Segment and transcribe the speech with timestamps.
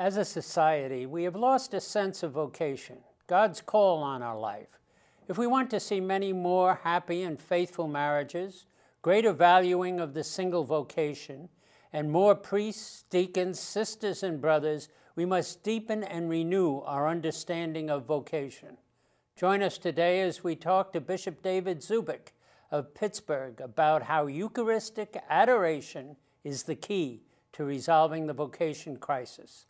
[0.00, 4.78] As a society, we have lost a sense of vocation, God's call on our life.
[5.26, 8.66] If we want to see many more happy and faithful marriages,
[9.02, 11.48] greater valuing of the single vocation,
[11.92, 18.06] and more priests, deacons, sisters, and brothers, we must deepen and renew our understanding of
[18.06, 18.76] vocation.
[19.34, 22.28] Join us today as we talk to Bishop David Zubik
[22.70, 27.22] of Pittsburgh about how Eucharistic adoration is the key
[27.52, 29.66] to resolving the vocation crisis.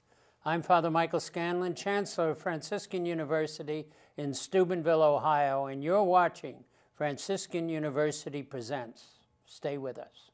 [0.49, 7.69] I'm Father Michael Scanlon, Chancellor of Franciscan University in Steubenville, Ohio, and you're watching Franciscan
[7.69, 9.19] University Presents.
[9.45, 10.28] Stay with us.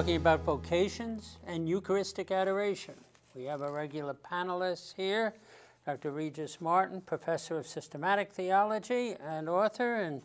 [0.00, 2.94] Talking about vocations and Eucharistic adoration.
[3.34, 5.34] We have our regular panelists here
[5.84, 6.10] Dr.
[6.10, 10.22] Regis Martin, professor of systematic theology and author, and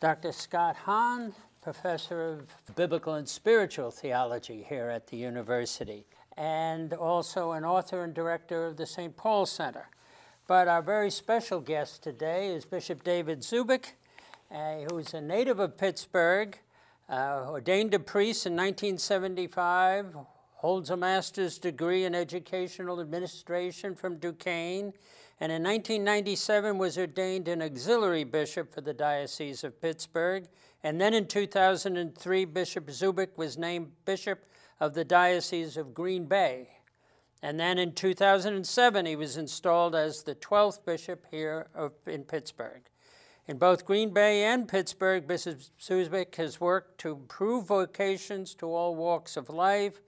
[0.00, 0.32] Dr.
[0.32, 6.04] Scott Hahn, professor of biblical and spiritual theology here at the university,
[6.36, 9.16] and also an author and director of the St.
[9.16, 9.88] Paul Center.
[10.46, 13.92] But our very special guest today is Bishop David Zubik,
[14.54, 16.58] uh, who's a native of Pittsburgh
[17.10, 20.14] uh, ordained a priest in 1975,
[20.54, 24.92] holds a master's degree in educational administration from Duquesne,
[25.40, 30.46] and in 1997 was ordained an auxiliary bishop for the Diocese of Pittsburgh.
[30.84, 34.44] And then in 2003, Bishop Zubik was named bishop
[34.78, 36.68] of the Diocese of Green Bay.
[37.42, 42.82] And then in 2007, he was installed as the 12th bishop here of, in Pittsburgh.
[43.46, 48.94] In both Green Bay and Pittsburgh, Bishop Zubik has worked to improve vocations to all
[48.94, 50.00] walks of life,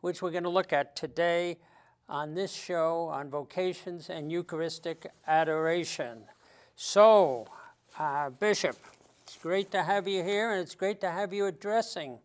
[0.00, 1.58] which we're going to look at today
[2.08, 6.24] on this show on vocations and Eucharistic adoration.
[6.74, 7.46] So,
[7.98, 8.76] uh, Bishop,
[9.22, 12.18] it's great to have you here, and it's great to have you addressing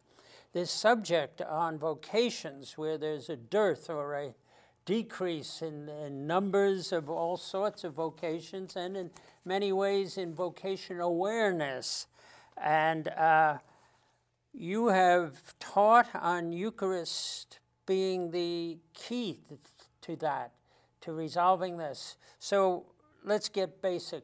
[0.54, 4.34] this subject on vocations where there's a dearth or a
[4.88, 9.12] decrease in, in, numbers of all sorts of vocations and in
[9.44, 12.08] many ways in vocation awareness.
[12.60, 13.58] And uh,
[14.54, 19.42] you have taught on Eucharist being the key
[20.02, 20.54] to that,
[21.02, 22.16] to resolving this.
[22.40, 22.86] So
[23.26, 24.24] let's get basic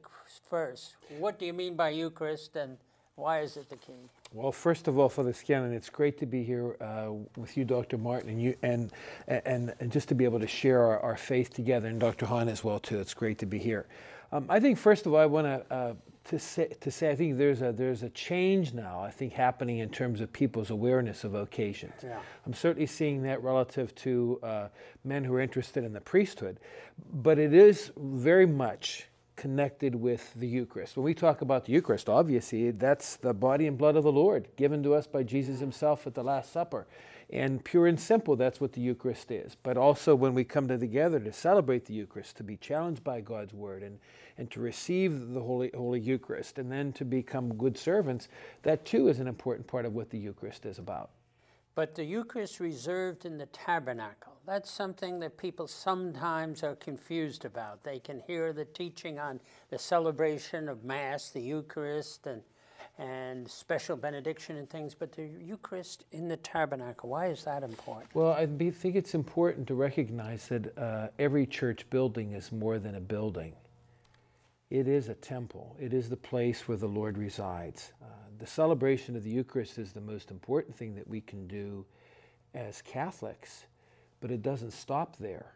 [0.49, 0.95] first.
[1.19, 2.77] What do you mean by Eucharist and
[3.15, 4.09] why is it the key?
[4.33, 7.99] Well, first of all, Father Scanlon, it's great to be here uh, with you, Dr.
[7.99, 8.91] Martin, and you, and
[9.27, 12.25] and, and just to be able to share our, our faith together, and Dr.
[12.25, 12.99] Hahn as well too.
[12.99, 13.85] It's great to be here.
[14.31, 15.93] Um, I think first of all, I want to uh,
[16.25, 19.01] to say to say I think there's a there's a change now.
[19.01, 22.01] I think happening in terms of people's awareness of vocations.
[22.01, 22.17] Yeah.
[22.47, 24.67] I'm certainly seeing that relative to uh,
[25.03, 26.59] men who are interested in the priesthood,
[27.21, 29.05] but it is very much
[29.35, 30.95] connected with the Eucharist.
[30.95, 34.47] When we talk about the Eucharist, obviously, that's the body and blood of the Lord
[34.55, 36.87] given to us by Jesus himself at the Last Supper.
[37.29, 39.55] And pure and simple, that's what the Eucharist is.
[39.63, 43.53] But also, when we come together to celebrate the Eucharist, to be challenged by God's
[43.53, 43.97] Word and,
[44.37, 48.27] and to receive the Holy, Holy Eucharist and then to become good servants,
[48.61, 51.09] that too is an important part of what the Eucharist is about.
[51.75, 57.83] But the Eucharist reserved in the tabernacle, that's something that people sometimes are confused about.
[57.83, 59.39] They can hear the teaching on
[59.69, 62.43] the celebration of Mass, the Eucharist, and,
[62.99, 68.13] and special benediction and things, but the Eucharist in the tabernacle, why is that important?
[68.13, 72.95] Well, I think it's important to recognize that uh, every church building is more than
[72.95, 73.53] a building.
[74.69, 75.75] It is a temple.
[75.79, 77.93] It is the place where the Lord resides.
[78.01, 78.05] Uh,
[78.43, 81.85] the celebration of the Eucharist is the most important thing that we can do
[82.53, 83.63] as Catholics,
[84.19, 85.53] but it doesn't stop there.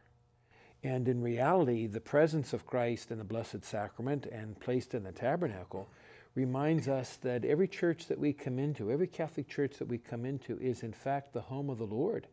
[0.86, 5.12] And in reality, the presence of Christ in the Blessed Sacrament and placed in the
[5.12, 5.90] tabernacle
[6.34, 10.24] reminds us that every church that we come into, every Catholic church that we come
[10.24, 12.26] into, is in fact the home of the Lord.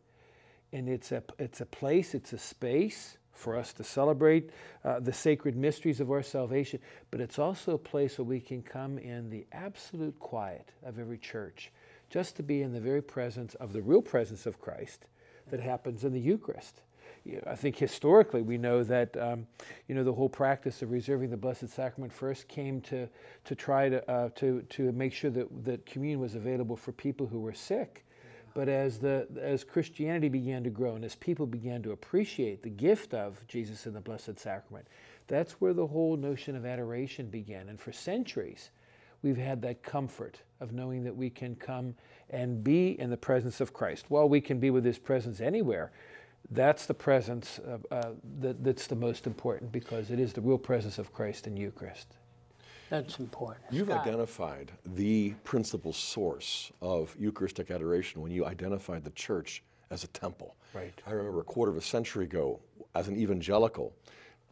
[0.71, 4.49] And it's a, it's a place, it's a space for us to celebrate
[4.83, 6.79] uh, the sacred mysteries of our salvation,
[7.11, 11.17] but it's also a place where we can come in the absolute quiet of every
[11.17, 11.71] church,
[12.09, 15.05] just to be in the very presence of the real presence of Christ
[15.51, 16.81] that happens in the Eucharist.
[17.47, 19.47] I think historically we know that um,
[19.87, 23.09] you know the whole practice of reserving the Blessed Sacrament first came to
[23.45, 27.25] to try to uh, to to make sure that that communion was available for people
[27.25, 28.04] who were sick.
[28.55, 32.69] But as, the, as Christianity began to grow and as people began to appreciate the
[32.69, 34.87] gift of Jesus in the Blessed Sacrament,
[35.27, 37.67] that's where the whole notion of adoration began.
[37.67, 38.69] And for centuries,
[39.21, 41.95] we've had that comfort of knowing that we can come
[42.29, 44.05] and be in the presence of Christ.
[44.07, 45.91] While we can be with His presence anywhere,
[46.51, 47.59] that's the presence
[47.91, 51.57] uh, that, that's the most important because it is the real presence of Christ in
[51.57, 52.15] Eucharist.
[52.89, 53.65] That's important.
[53.71, 54.07] You've Scott.
[54.07, 60.55] identified the principal source of Eucharistic adoration when you identified the church as a temple.
[60.73, 60.93] Right.
[61.07, 62.59] I remember a quarter of a century ago,
[62.93, 63.93] as an evangelical,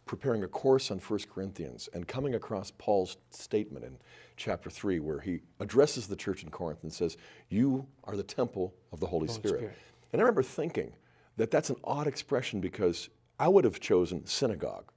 [0.05, 3.97] preparing a course on 1 Corinthians and coming across Paul's statement in
[4.35, 7.17] chapter 3, where he addresses the church in Corinth and says,
[7.49, 9.59] You are the temple of the Holy, Spirit.
[9.59, 9.77] Spirit.
[10.11, 10.93] And I remember thinking
[11.37, 13.09] that that's an odd expression because
[13.39, 14.92] I would have chosen synagogue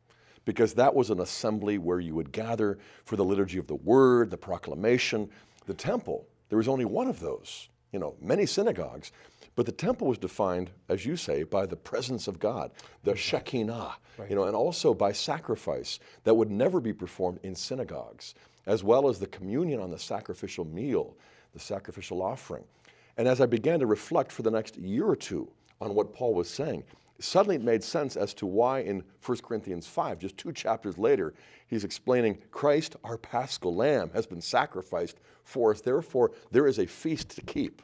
[0.46, 4.30] because that was an assembly where you would gather for the liturgy of the word,
[4.30, 5.28] the proclamation.
[5.66, 9.12] The temple, there was only one of those, you know, many synagogues,
[9.56, 12.70] but the temple was defined, as you say, by the presence of God,
[13.02, 13.96] the Shekinah,
[14.28, 18.34] you know, and also by sacrifice that would never be performed in synagogues,
[18.66, 21.16] as well as the communion on the sacrificial meal,
[21.54, 22.64] the sacrificial offering.
[23.16, 25.50] And as I began to reflect for the next year or two
[25.80, 26.84] on what Paul was saying,
[27.18, 31.34] suddenly it made sense as to why in 1 Corinthians 5, just two chapters later,
[31.66, 35.80] he's explaining Christ, our paschal lamb, has been sacrificed for us.
[35.80, 37.82] Therefore, there is a feast to keep.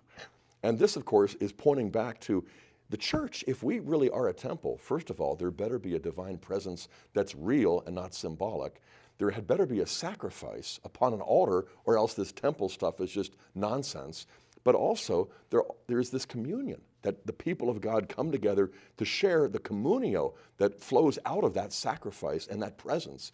[0.62, 2.44] And this, of course, is pointing back to
[2.90, 3.42] the church.
[3.46, 6.88] If we really are a temple, first of all, there better be a divine presence
[7.14, 8.80] that's real and not symbolic.
[9.18, 13.10] There had better be a sacrifice upon an altar, or else this temple stuff is
[13.10, 14.26] just nonsense.
[14.64, 19.04] But also, there, there is this communion that the people of God come together to
[19.04, 23.32] share the communio that flows out of that sacrifice and that presence.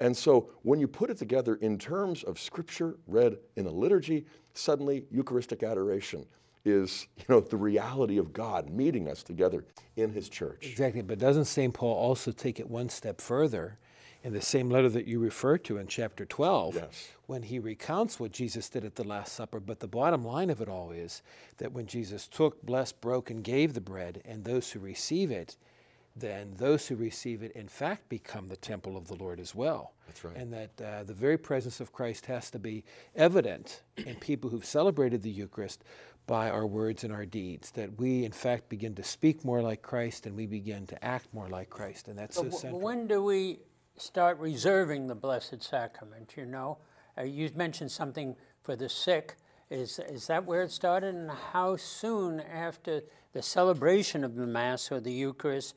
[0.00, 4.26] And so, when you put it together in terms of scripture read in a liturgy,
[4.54, 6.24] suddenly Eucharistic adoration
[6.64, 9.64] is you know, the reality of God meeting us together
[9.96, 10.66] in His church.
[10.70, 11.74] Exactly, but doesn't St.
[11.74, 13.78] Paul also take it one step further
[14.24, 17.08] in the same letter that you refer to in chapter 12 Yes.
[17.26, 19.60] when he recounts what Jesus did at the Last Supper?
[19.60, 21.22] But the bottom line of it all is
[21.58, 25.56] that when Jesus took, blessed, broke, and gave the bread, and those who receive it,
[26.16, 29.92] then those who receive it, in fact, become the temple of the Lord as well.
[30.08, 30.36] That's right.
[30.36, 32.82] And that uh, the very presence of Christ has to be
[33.14, 35.84] evident in people who've celebrated the Eucharist
[36.26, 37.70] by our words and our deeds.
[37.70, 41.32] That we, in fact, begin to speak more like Christ and we begin to act
[41.32, 42.08] more like Christ.
[42.08, 42.80] And that's so But w- central.
[42.80, 43.60] When do we
[44.00, 46.34] start reserving the Blessed Sacrament?
[46.36, 46.78] You know,
[47.16, 49.36] uh, you mentioned something for the sick.
[49.70, 51.14] Is, is that where it started?
[51.14, 53.02] And how soon after
[53.32, 55.74] the celebration of the Mass or the Eucharist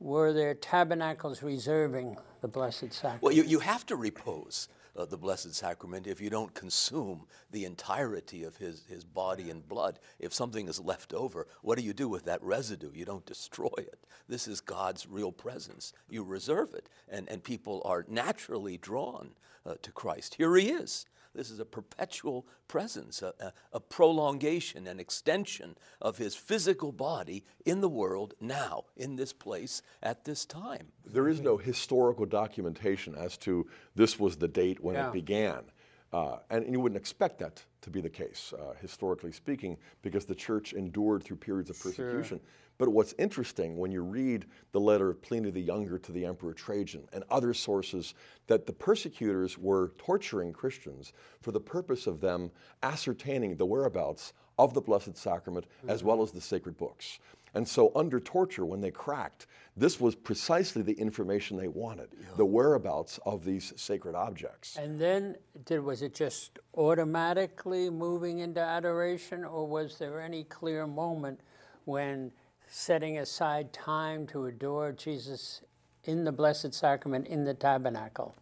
[0.00, 3.22] were there tabernacles reserving the Blessed Sacrament?
[3.22, 7.64] Well, you, you have to repose uh, the Blessed Sacrament if you don't consume the
[7.64, 9.98] entirety of his, his body and blood.
[10.18, 12.90] If something is left over, what do you do with that residue?
[12.94, 14.06] You don't destroy it.
[14.28, 15.92] This is God's real presence.
[16.08, 19.30] You reserve it, and, and people are naturally drawn
[19.64, 20.34] uh, to Christ.
[20.34, 21.06] Here he is.
[21.34, 27.44] This is a perpetual presence, a, a, a prolongation an extension of his physical body
[27.64, 30.88] in the world now, in this place, at this time.
[31.06, 35.08] There is no historical documentation as to this was the date when Yeah.
[35.08, 35.64] it began.
[36.12, 40.34] Uh, and you wouldn't expect that to be the case, uh, historically speaking, because the
[40.34, 42.40] church endured through periods of persecution.
[42.78, 46.52] But what's interesting when you read the letter of Pliny the Younger to the Emperor
[46.52, 48.14] Trajan and other sources,
[48.46, 52.50] that the persecutors were torturing Christians for the purpose of them
[52.82, 57.18] ascertaining the whereabouts of the Blessed Sacrament as well as the sacred books.
[57.54, 62.44] And so, under torture, when they cracked, this was precisely the information they wanted the
[62.44, 64.76] whereabouts of these sacred objects.
[64.76, 70.86] And then, did, was it just automatically moving into adoration, or was there any clear
[70.86, 71.40] moment
[71.84, 72.32] when
[72.68, 75.62] setting aside time to adore Jesus
[76.04, 78.34] in the Blessed Sacrament in the tabernacle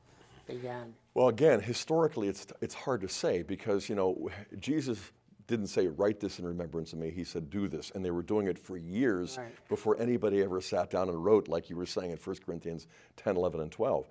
[0.46, 0.94] began?
[1.14, 5.12] Well, again, historically, it's, it's hard to say because, you know, Jesus
[5.50, 7.10] didn't say, write this in remembrance of me.
[7.10, 7.90] He said, do this.
[7.94, 9.52] And they were doing it for years Right.
[9.68, 13.36] before anybody ever sat down and wrote, like you were saying in 1 Corinthians 10,
[13.36, 14.08] 11, and 12.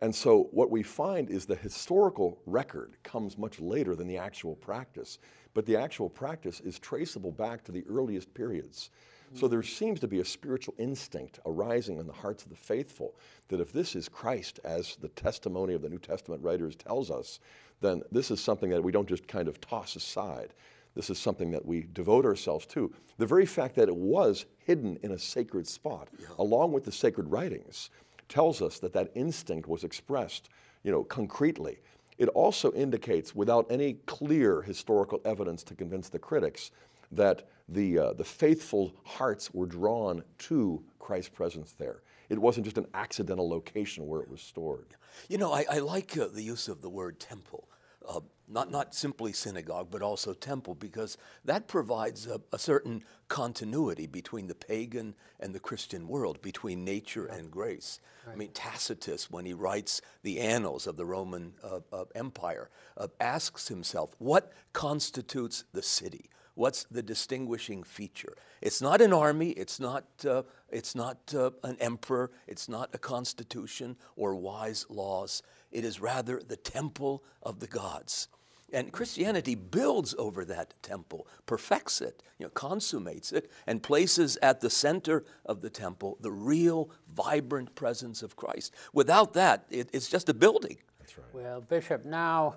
[0.00, 4.54] And so what we find is the historical record comes much later than the actual
[4.54, 5.18] practice.
[5.54, 8.90] But the actual practice is traceable back to the earliest periods.
[9.34, 13.14] So there seems to be a spiritual instinct arising in the hearts of the faithful
[13.48, 17.40] that if this is Christ, as the testimony of the New Testament writers tells us,
[17.80, 20.52] then this is something that we don't just kind of toss aside.
[20.94, 22.92] This is something that we devote ourselves to.
[23.18, 26.08] The very fact that it was hidden in a sacred spot,
[26.38, 27.90] along with the sacred writings,
[28.28, 30.48] tells us that that instinct was expressed,
[30.82, 31.78] you know, concretely.
[32.18, 36.70] It also indicates, without any clear historical evidence to convince the critics,
[37.10, 42.02] that the, uh, the faithful hearts were drawn to Christ's presence there.
[42.28, 44.94] It wasn't just an accidental location where it was stored.
[45.28, 47.68] You know, I, I like uh, the use of the word temple.
[48.08, 48.20] Uh,
[48.52, 54.46] not, not simply synagogue, but also temple, because that provides a, a, certain continuity between
[54.46, 57.98] the pagan and the Christian world, between nature and grace.
[58.26, 58.34] Right.
[58.34, 63.08] I mean, Tacitus, when he writes the annals of the Roman uh, uh, Empire, uh,
[63.20, 66.28] asks himself, what constitutes the city?
[66.54, 68.34] What's the distinguishing feature?
[68.60, 72.98] It's not an army, it's not, uh, it's not uh, an emperor, it's not a
[72.98, 75.42] constitution or wise laws.
[75.70, 78.28] It is rather the temple of the gods.
[78.72, 84.60] And Christianity builds over that temple, perfects it, you know, consummates it, and places at
[84.60, 88.72] the center of the temple the real, vibrant presence of Christ.
[88.92, 90.78] Without that, it, it's just a building.
[90.98, 91.34] That's right.
[91.34, 92.56] Well, Bishop, now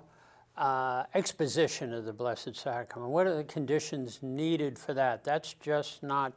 [0.56, 3.12] uh, exposition of the Blessed Sacrament.
[3.12, 5.22] What are the conditions needed for that?
[5.22, 6.32] That's just not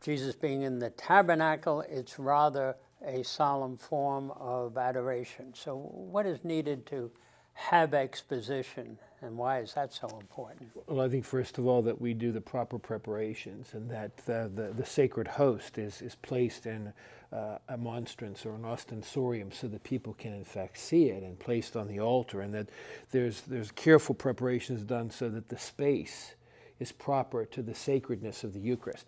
[0.00, 2.76] Jesus being in the tabernacle, it's rather
[3.06, 5.54] a solemn form of adoration.
[5.54, 7.10] So, what is needed to
[7.54, 10.70] have exposition, and why is that so important?
[10.86, 14.72] Well, I think first of all that we do the proper preparations, and that the,
[14.76, 16.92] the, sacred host is, is placed in
[17.32, 21.38] uh, a monstrance or an ostensorium so that people can in fact see it and
[21.38, 22.68] placed on the altar, and that
[23.12, 26.34] there's, there's careful preparations done so that the space
[26.80, 29.06] is proper to the sacredness of the Eucharist.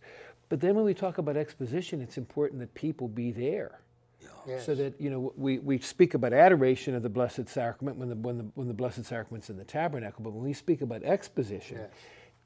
[0.49, 3.81] But then when we talk about exposition, it's important that people be there
[4.47, 4.65] Yes.
[4.65, 8.15] So that, you know, we, we speak about adoration of the Blessed Sacrament when the,
[8.15, 11.79] when, the, when the Blessed Sacrament's in the tabernacle, but when we speak about exposition,
[11.79, 11.91] yes.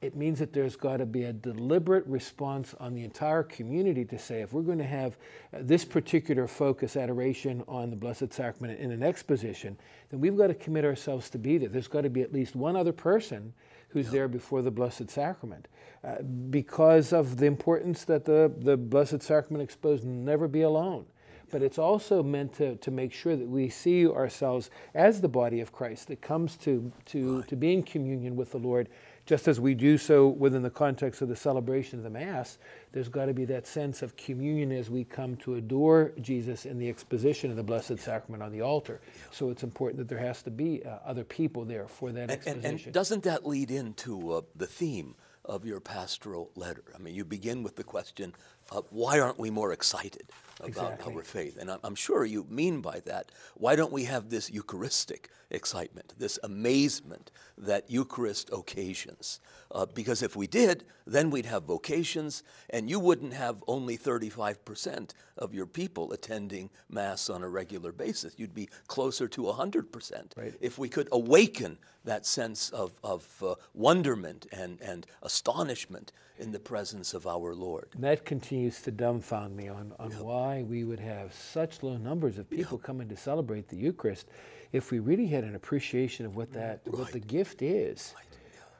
[0.00, 4.18] it means that there's got to be a deliberate response on the entire community to
[4.18, 5.18] say, if we're going to have
[5.52, 9.76] this particular focus, adoration on the Blessed Sacrament in an exposition,
[10.10, 11.68] then we've got to commit ourselves to be there.
[11.68, 13.52] There's got to be at least one other person
[13.90, 15.68] who's there before the Blessed Sacrament.
[16.02, 21.04] Uh, because of the importance that the, the Blessed Sacrament exposed, never be alone
[21.50, 25.60] but it's also meant to, to make sure that we see ourselves as the body
[25.60, 27.48] of Christ that comes to, to, right.
[27.48, 28.88] to be in communion with the Lord,
[29.26, 32.58] just as we do so within the context of the celebration of the Mass.
[32.92, 36.78] There's got to be that sense of communion as we come to adore Jesus in
[36.78, 39.00] the exposition of the Blessed Sacrament on the altar.
[39.30, 42.30] So it's important that there has to be uh, other people there for that and,
[42.30, 42.64] exposition.
[42.64, 45.14] And, and doesn't that lead into uh, the theme?
[45.44, 46.84] of your pastoral letter.
[46.94, 48.34] I mean, you begin with the question,
[48.70, 51.14] uh, why aren't we more excited about exactly.
[51.14, 51.58] our faith?
[51.58, 56.38] And I'm sure you mean by that, why don't we have this Eucharistic excitement, this
[56.42, 59.40] amazement that Eucharist occasions?
[59.72, 65.12] Uh, because if we did, then we'd have vocations, and you wouldn't have only 35%
[65.38, 68.34] of your people attending Mass on a regular basis.
[68.36, 70.54] You'd be closer to 100% right.
[70.60, 76.58] if we could awaken that sense of, of uh, wonderment and, and astonishment in the
[76.58, 77.88] presence of our Lord.
[77.94, 80.20] And that continues to dumbfound me on, on yep.
[80.20, 82.84] why we would have such low numbers of people yep.
[82.84, 84.28] coming to celebrate the Eucharist
[84.72, 86.98] if we really had an appreciation of what that right.
[86.98, 88.14] what the gift is.
[88.16, 88.26] Right.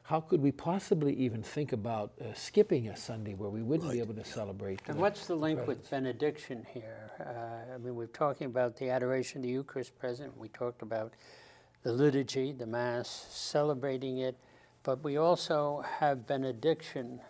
[0.03, 3.95] How could we possibly even think about uh, skipping a Sunday where we wouldn't right.
[3.95, 4.81] be able to celebrate?
[4.87, 5.79] And what's the link presence?
[5.83, 7.11] with benediction here?
[7.19, 10.37] Uh, I mean, we're talking about the adoration of the Eucharist present.
[10.37, 11.13] We talked about
[11.83, 14.37] the liturgy, the Mass, celebrating it,
[14.83, 17.21] but we also have benediction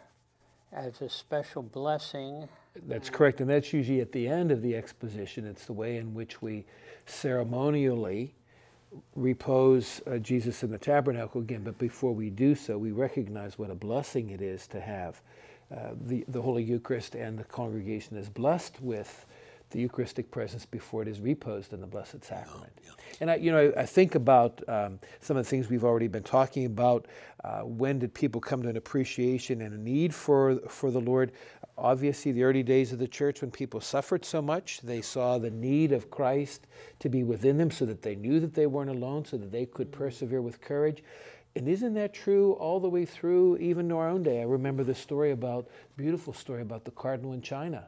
[0.74, 2.48] as a special blessing.
[2.88, 5.46] That's correct, and that's usually at the end of the exposition.
[5.46, 6.66] It's the way in which we
[7.06, 8.34] ceremonially
[9.16, 13.70] repose uh, Jesus in the tabernacle again, but before we do so, we recognize what
[13.70, 15.22] a blessing it is to have
[15.76, 19.26] uh, the, the Holy Eucharist and the congregation is blessed with
[19.72, 22.72] the Eucharistic presence before it is reposed in the Blessed Sacrament.
[22.84, 23.16] Yeah, yeah.
[23.22, 26.08] And I, you know, I, I think about um, some of the things we've already
[26.08, 27.08] been talking about.
[27.44, 31.32] Uh, when did people come to an appreciation and a need for for the Lord?
[31.78, 35.50] Obviously, the early days of the church, when people suffered so much, they saw the
[35.50, 36.68] need of Christ
[37.00, 39.66] to be within them, so that they knew that they weren't alone, so that they
[39.66, 41.04] could persevere with courage.
[41.56, 44.42] And isn't that true all the way through, even to our own day?
[44.42, 47.88] I remember the story about, beautiful story about the cardinal in China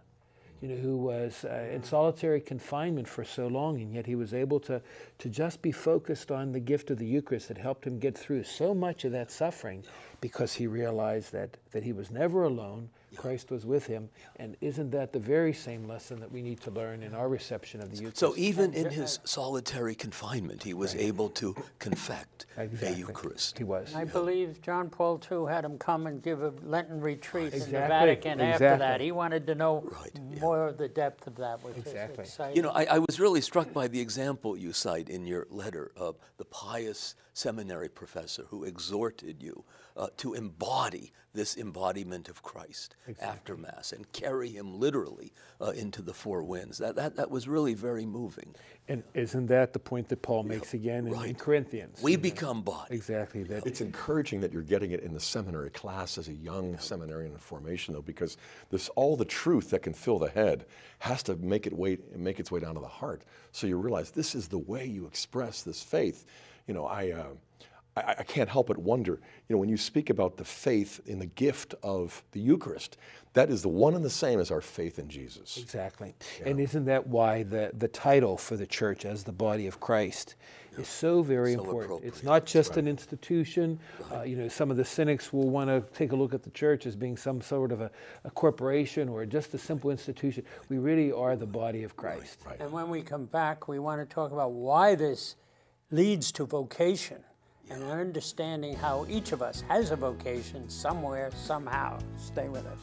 [0.64, 4.34] you know, who was uh, in solitary confinement for so long, and yet he was
[4.34, 4.82] able to,
[5.18, 8.44] to just be focused on the gift of the Eucharist that helped him get through
[8.44, 9.84] so much of that suffering
[10.22, 14.10] because he realized that, that he was never alone, Christ was with him.
[14.38, 17.82] And isn't that the very same lesson that we need to learn in our reception
[17.82, 18.18] of the Eucharist?
[18.18, 21.04] So even in his solitary confinement, he was right.
[21.04, 23.02] able to confect exactly.
[23.02, 23.58] a Eucharist.
[23.58, 23.94] He was.
[23.96, 27.76] I believe John Paul II had him come and give a Lenten retreat exactly.
[27.76, 28.68] in the Vatican exactly.
[28.68, 29.02] after that.
[29.02, 30.40] He wanted to know right.
[30.40, 30.70] more yeah.
[30.70, 32.24] of the depth of that, which exactly.
[32.24, 32.56] is exciting.
[32.56, 35.92] You know, I, I, was really struck by the example you cite in your letter
[35.96, 39.64] of the pious seminary professor who exhorted you
[39.98, 46.02] uh, to embody this embodiment of Christ after Mass and carry him literally uh, into
[46.02, 46.78] the four winds.
[46.78, 48.56] That, that, that was really very moving.
[48.88, 51.36] And isn't that the point that Paul makes again in, in.
[51.36, 52.02] Corinthians?
[52.02, 52.96] We become body.
[52.96, 53.66] exactly that.
[53.66, 57.38] It's encouraging that you're getting it in the seminary class as a young seminarian in
[57.38, 58.38] formation, though, because
[58.72, 60.66] this all the truth that can fill the head
[61.00, 63.24] has to make it way, make its way down to the heart.
[63.52, 66.26] So you realize this is the way you express this faith.
[66.68, 67.12] You know, I.
[67.12, 67.24] Uh,
[67.96, 71.20] I, I can't help but wonder, you know, when you speak about the faith in
[71.20, 72.98] the gift of the Eucharist,
[73.34, 75.58] that is the one and the same as our faith in Jesus.
[75.58, 76.14] Exactly.
[76.46, 80.36] And isn't that why the, the title for the church as the body of Christ
[80.78, 82.04] is so very So important?
[82.04, 83.80] It's not just an institution.
[84.12, 86.52] Uh, you know, some of the cynics will want to take a look at the
[86.52, 87.90] church as being some sort of a,
[88.24, 90.44] a corporation or just a simple institution.
[90.70, 92.40] We really are the body of Christ.
[92.46, 92.60] Right.
[92.60, 95.36] And when we come back, we want to talk about why this
[95.90, 97.24] leads to vocation
[97.74, 101.98] and understanding how each of us has a vocation somewhere, somehow.
[102.18, 102.80] Stay with us.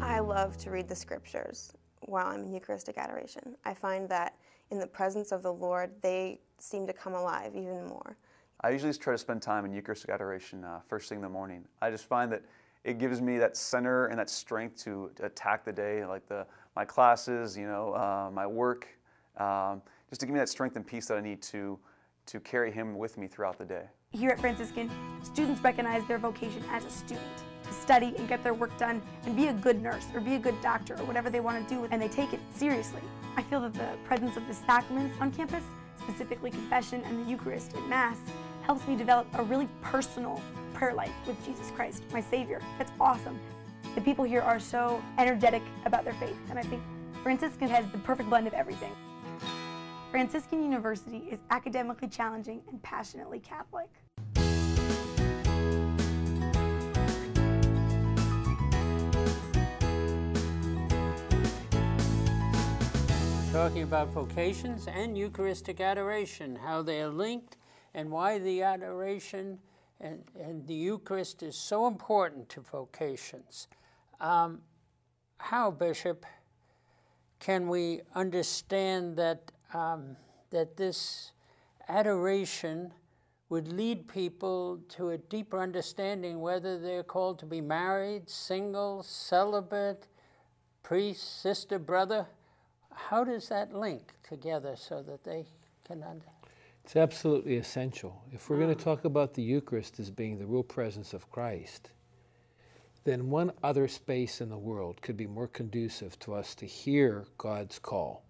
[0.00, 3.56] I love to read the scriptures while I'm in Eucharistic adoration.
[3.64, 4.36] I find that
[4.70, 8.16] in the presence of the Lord, they seem to come alive even more.
[8.60, 11.28] I usually just try to spend time in Eucharistic adoration uh, first thing in the
[11.28, 11.64] morning.
[11.82, 12.42] I just find that
[12.84, 16.46] it gives me that center and that strength to, to attack the day, like the
[16.76, 18.86] my classes, you know, uh, my work,
[19.38, 21.78] um, just to give me that strength and peace that I need to
[22.26, 23.84] to carry Him with me throughout the day.
[24.10, 24.90] Here at Franciscan,
[25.22, 27.24] students recognize their vocation as a student
[27.62, 30.38] to study and get their work done and be a good nurse or be a
[30.38, 33.00] good doctor or whatever they want to do, and they take it seriously.
[33.36, 35.62] I feel that the presence of the sacraments on campus,
[36.02, 38.16] specifically confession and the Eucharist at Mass,
[38.62, 40.42] helps me develop a really personal
[40.74, 42.60] prayer life with Jesus Christ, my Savior.
[42.78, 43.38] That's awesome.
[43.96, 46.82] The people here are so energetic about their faith, and I think
[47.22, 48.92] Franciscan has the perfect blend of everything.
[50.10, 53.88] Franciscan University is academically challenging and passionately Catholic.
[63.50, 67.56] Talking about vocations and Eucharistic adoration, how they are linked,
[67.94, 69.58] and why the adoration
[70.02, 73.68] and, and the Eucharist is so important to vocations.
[74.20, 74.60] Um,
[75.38, 76.24] how, Bishop,
[77.38, 80.16] can we understand that, um,
[80.50, 81.32] that this
[81.88, 82.92] adoration
[83.48, 90.08] would lead people to a deeper understanding whether they're called to be married, single, celibate,
[90.82, 92.26] priest, sister, brother?
[92.92, 95.46] How does that link together so that they
[95.84, 96.32] can understand?
[96.84, 98.22] It's absolutely essential.
[98.32, 101.90] If we're going to talk about the Eucharist as being the real presence of Christ,
[103.06, 107.24] then one other space in the world could be more conducive to us to hear
[107.38, 108.24] God's call.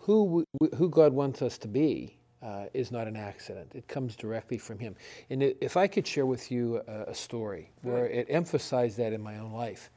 [0.00, 0.44] Who,
[0.76, 3.72] who God wants us to be uh, is not an accident.
[3.74, 4.94] It comes directly from Him.
[5.30, 9.22] And if I could share with you a, a story where it emphasized that in
[9.22, 9.90] my own life.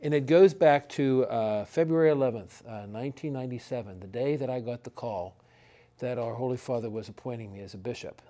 [0.00, 4.84] And it goes back to uh, February 11th, uh, 1997, the day that I got
[4.84, 5.36] the call
[5.98, 8.22] that our Holy Father was appointing me as a bishop.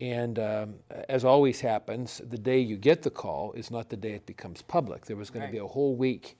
[0.00, 0.74] And um,
[1.08, 4.62] as always happens, the day you get the call is not the day it becomes
[4.62, 5.06] public.
[5.06, 6.38] There was going to be a whole week.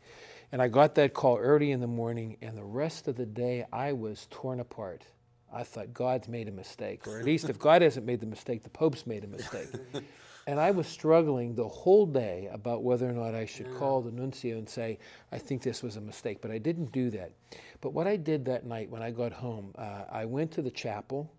[0.52, 3.66] And I got that call early in the morning, and the rest of the day
[3.72, 5.04] I was torn apart.
[5.52, 8.62] I thought God's made a mistake, or at least if God hasn't made the mistake,
[8.62, 9.68] the Pope's made a mistake.
[10.46, 14.10] and I was struggling the whole day about whether or not I should call the
[14.10, 14.98] nuncio and say,
[15.32, 17.32] I think this was a mistake, but I didn't do that.
[17.80, 20.70] But what I did that night when I got home, uh, I went to the
[20.70, 21.30] chapel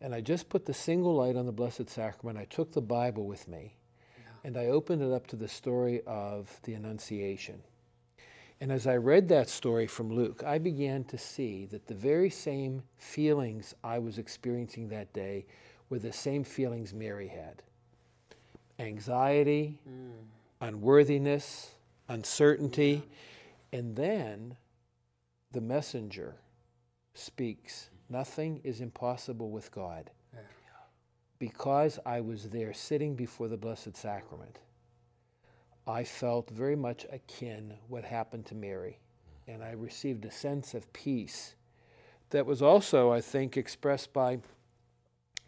[0.00, 2.38] and I just put the single light on the Blessed Sacrament.
[2.38, 3.74] I took the Bible with me
[4.44, 7.62] and I opened it up to the story of the Annunciation.
[8.60, 12.30] And as I read that story from Luke, I began to see that the very
[12.30, 15.46] same feelings I was experiencing that day
[15.90, 17.62] were the same feelings Mary had
[18.80, 20.10] anxiety, hmm.
[20.60, 21.74] unworthiness,
[22.08, 23.02] uncertainty.
[23.72, 24.56] And then
[25.52, 26.36] the messenger
[27.14, 30.10] speaks Nothing is impossible with God.
[31.38, 34.58] Because I was there sitting before the Blessed Sacrament,
[35.86, 38.98] I felt very much akin what happened to Mary.
[39.46, 41.54] And I received a sense of peace
[42.30, 44.38] that was also, I think, expressed by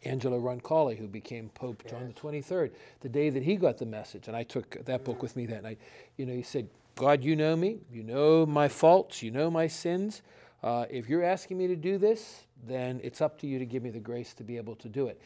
[0.05, 2.71] Angelo Roncalli, who became Pope John the 23rd,
[3.01, 4.29] the day that he got the message.
[4.29, 5.79] And I took that book with me that night.
[6.17, 7.81] You know, he said, God, you know me.
[7.93, 9.23] You know my faults.
[9.23, 10.23] You know my sins.
[10.63, 13.83] Uh, if you're asking me to do this, then it's up to you to give
[13.83, 15.21] me the grace to be able to do it.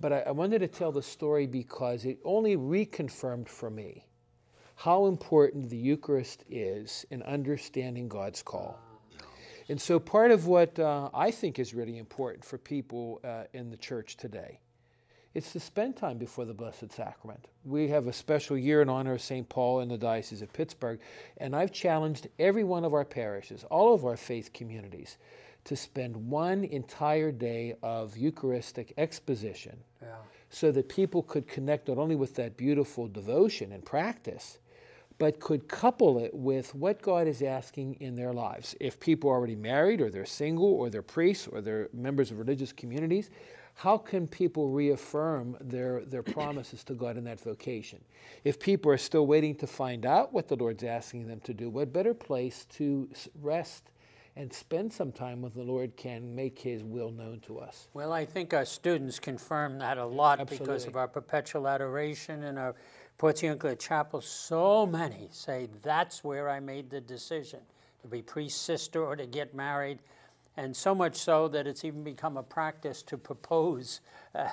[0.00, 4.06] But I, I wanted to tell the story because it only reconfirmed for me
[4.76, 8.78] how important the Eucharist is in understanding God's call.
[9.68, 13.70] And so, part of what uh, I think is really important for people uh, in
[13.70, 14.58] the church today
[15.34, 17.46] is to spend time before the Blessed Sacrament.
[17.64, 19.48] We have a special year in honor of St.
[19.48, 20.98] Paul in the Diocese of Pittsburgh,
[21.36, 25.18] and I've challenged every one of our parishes, all of our faith communities,
[25.64, 29.76] to spend one entire day of Eucharistic exposition
[30.48, 34.58] so that people could connect not only with that beautiful devotion and practice,
[35.18, 38.74] but could couple it with what God is asking in their lives.
[38.80, 42.38] If people are already married, or they're single, or they're priests, or they're members of
[42.38, 43.30] religious communities,
[43.74, 48.00] how can people reaffirm their, their promises to God in that vocation?
[48.44, 51.68] If people are still waiting to find out what the Lord's asking them to do,
[51.68, 53.08] what better place to
[53.40, 53.90] rest
[54.36, 57.88] and spend some time with the Lord can make His will known to us?
[57.94, 62.58] Well, I think our students confirm that a lot because of our perpetual adoration and
[62.58, 62.74] our
[63.18, 64.20] Portiuncula Chapel.
[64.20, 67.60] So many say that's where I made the decision
[68.00, 69.98] to be priest, sister, or to get married.
[70.56, 74.00] And so much so that it's even become a practice to propose
[74.34, 74.48] uh,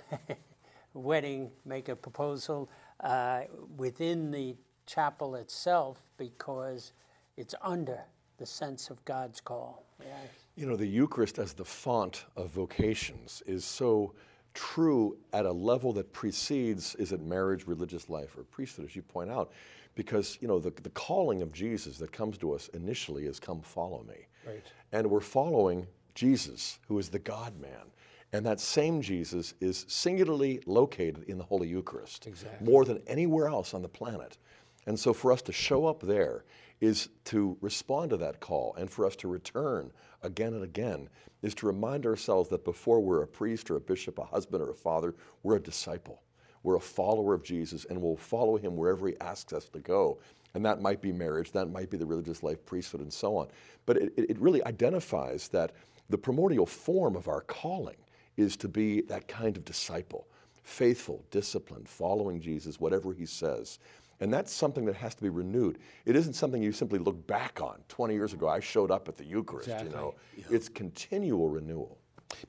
[0.93, 3.41] wedding, make a proposal uh,
[3.77, 6.93] within the chapel itself because
[7.35, 8.01] it's under
[8.37, 9.83] the sense of God's call.
[9.99, 10.09] Yes.
[10.55, 14.13] You know, the Eucharist as the font of vocations is so
[14.53, 19.01] true at a level that precedes is it marriage, religious life, or priesthood, as you
[19.01, 19.51] point out,
[19.95, 23.61] because you know the, the calling of Jesus that comes to us initially is "Come,
[23.61, 24.63] follow me," Right.
[24.91, 27.91] and we're following Jesus, who is the God Man.
[28.33, 32.67] And that same Jesus is singularly located in the Holy Eucharist Exactly.
[32.67, 34.37] more than anywhere else on the planet.
[34.85, 36.43] And so for us to show up there
[36.79, 41.09] is to respond to that call, and for us to return again and again
[41.41, 44.71] is to remind ourselves that before we're a priest or a bishop, a husband or
[44.71, 46.21] a father, we're a disciple.
[46.63, 50.19] We're a follower of Jesus, and we'll follow him wherever he asks us to go.
[50.53, 53.47] And that might be marriage, that might be the religious life, priesthood, and so on.
[53.85, 55.73] But it, it really identifies that
[56.09, 57.97] the primordial form of our calling
[58.37, 60.27] is to be that kind of disciple,
[60.67, 63.79] faithful, disciplined, following Jesus, whatever he says.
[64.19, 65.77] And that's something that has to be renewed.
[66.05, 67.79] It isn't something you simply look back on.
[67.87, 69.89] 20 years ago, I showed up at the Eucharist, Exactly.
[69.89, 70.15] you know.
[70.49, 71.97] It's continual renewal.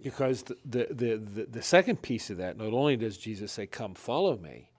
[0.03, 0.57] Because the,
[0.91, 4.71] the, the, the, second piece of that, not only does Jesus say, Come follow me,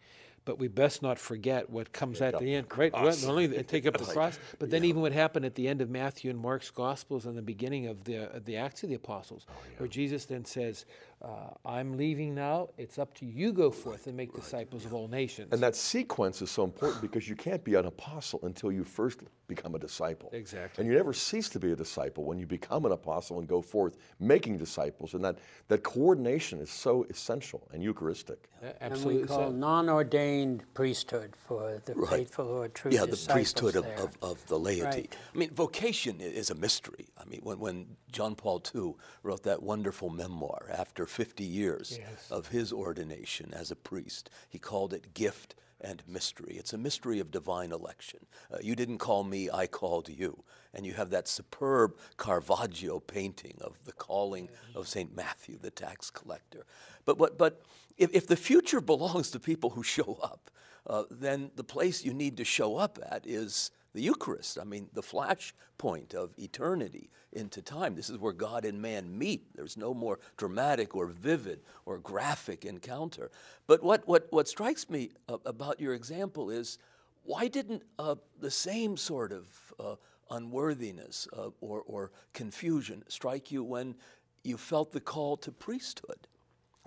[0.43, 2.67] but we best not forget what comes at the end.
[2.75, 2.91] Right?
[2.91, 3.06] Well.
[3.06, 5.80] Not only the- take up the cross, but then even what happened at the end
[5.80, 8.95] of Matthew and Mark's Gospels and the beginning of the, of the Acts of the
[8.95, 10.86] Apostles, oh, where Jesus then says,
[11.22, 12.70] uh, I'm leaving now.
[12.78, 15.50] It's up to you go forth and make disciples of all nations.
[15.52, 19.20] And that sequence is so important because you can't be an apostle until you first
[19.48, 20.30] become a disciple.
[20.32, 20.82] Exactly.
[20.82, 23.62] And you never cease to be a disciple when you become an apostle and go
[23.62, 25.14] forth making disciples.
[25.14, 28.48] And that, that coordination is so essential and Eucharistic.
[28.62, 29.36] Yeah, And absolutely we so.
[29.36, 34.46] call non-ordained priesthood for the faithful or true yeah, the disciples priesthood of, of, of
[34.48, 34.84] the laity.
[34.84, 35.18] Right.
[35.34, 37.08] I mean, vocation is a mystery.
[37.18, 42.28] I mean, when, when John Paul II wrote that wonderful memoir after 50 years Yes.
[42.32, 46.56] of his ordination as a priest, he called it Gift and Mystery.
[46.58, 48.19] It's a mystery of divine election.
[48.54, 50.43] Uh, you didn't call me, I called you.
[50.74, 55.15] And you have that superb Caravaggio painting of the calling of St.
[55.15, 56.65] Matthew, the tax collector.
[57.06, 57.62] But, but, but
[57.98, 60.52] if, if the future belongs to people who show up,
[60.86, 64.60] uh, then the place you need to show up at is the Eucharist.
[64.60, 67.95] I mean, the flash point of eternity into time.
[67.95, 69.56] This is where God and man meet.
[69.56, 73.32] There's no more dramatic or vivid or graphic encounter.
[73.67, 76.78] But what, what, what strikes me uh, about your example is
[77.23, 79.45] why didn't uh, the same sort of
[79.80, 79.95] uh,
[80.32, 83.95] unworthiness uh, or, or confusion strike you when
[84.43, 86.28] you felt the call to priesthood?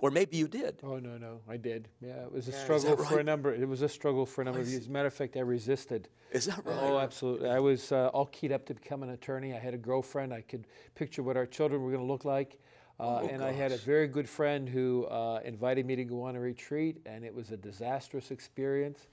[0.03, 0.81] Or maybe you did.
[0.83, 1.87] Oh no, no, I did.
[2.01, 3.53] Yeah, it was a is struggle that for a number.
[3.53, 4.81] It was a struggle for a number of years.
[4.81, 6.09] As a matter of fact, I resisted.
[6.33, 6.77] Is that right?
[6.77, 7.49] Oh, absolutely.
[7.49, 9.53] I was uh, all keyed up to become an attorney.
[9.53, 10.33] I had a girlfriend.
[10.33, 12.59] I could picture what our children were going to look like.
[12.99, 16.23] Uh, Oh, and I had a very good friend who uh, invited me to go
[16.23, 19.07] on a retreat, and it was a disastrous experience.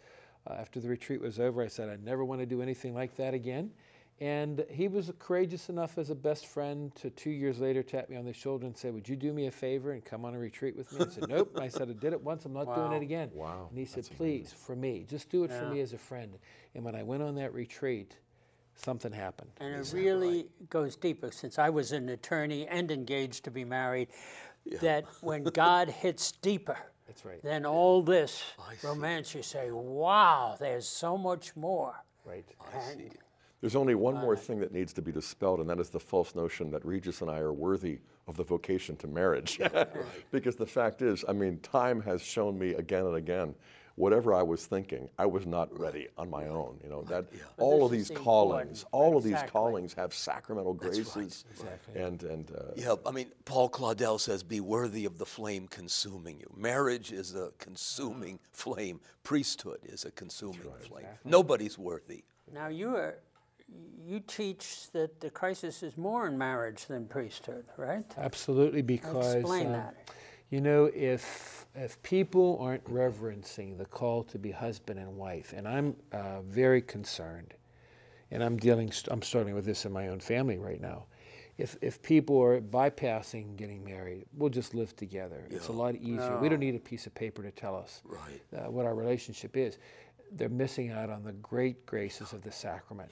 [0.44, 3.14] Uh, after the retreat was over, I said, I never want to do anything like
[3.14, 3.70] that again.
[4.20, 8.16] And he was courageous enough as a best friend to two years later tap me
[8.16, 10.38] on the shoulder and say, Would you do me a favor and come on a
[10.38, 11.06] retreat with me?
[11.06, 11.52] I said, Nope.
[11.54, 12.44] And I said, I did it once.
[12.44, 13.30] I'm not doing it again.
[13.32, 16.36] Wow, And he said, Please, for me, just do it for me as a friend.
[16.74, 18.18] And when I went on that retreat,
[18.76, 19.50] something happened.
[19.58, 24.08] And it really goes deeper, since I was an attorney and engaged to be married,
[24.82, 27.42] that when God hits deeper That's right.
[27.42, 28.42] than all this
[28.82, 31.94] romance, you say, wow, there's so much more.
[32.26, 32.44] Right.
[32.74, 33.10] And
[33.60, 36.34] There's only one more thing that needs to be dispelled, and that is the false
[36.34, 39.60] notion that Regis and I are worthy of the vocation to marriage.
[40.30, 43.54] because the fact is, I mean, time has shown me again and again
[44.00, 46.78] whatever I was thinking, I was not ready on my own.
[46.82, 50.72] You know that But all of these callings, important- all of these callings have sacramental
[50.74, 50.92] right.
[50.92, 51.44] graces,
[51.94, 56.40] and and uh, Yeah, I mean, Paul Claudel says, "Be worthy of the flame consuming
[56.40, 59.00] you." Marriage is a consuming flame.
[59.22, 61.06] Priesthood is a consuming flame.
[61.24, 62.24] Nobody's worthy.
[62.52, 63.18] Now, you are,
[64.04, 68.04] you teach that the crisis is more in marriage than priesthood, right?
[68.18, 69.94] Absolutely, because Explain um, that.
[70.50, 75.68] you know if if people aren't reverencing the call to be husband and wife, and
[75.68, 77.54] I'm uh, very concerned,
[78.32, 81.04] and I'm dealing, I'm starting with this in my own family right now.
[81.58, 85.46] If if people are bypassing getting married, we'll just live together.
[85.50, 86.38] It's a lot easier.
[86.40, 88.40] We don't need a piece of paper to tell us Right.
[88.56, 89.78] uh, what our relationship is.
[90.32, 93.10] They're missing out on the great graces of the sacrament.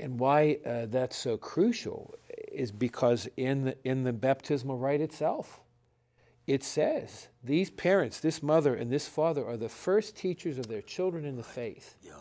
[0.00, 2.14] And why uh, that's so crucial
[2.50, 5.60] is because in the, in the baptismal rite itself,
[6.46, 10.82] it says these parents, this mother and this father, are the first teachers of their
[10.82, 11.94] children in the faith.
[12.02, 12.12] Yeah.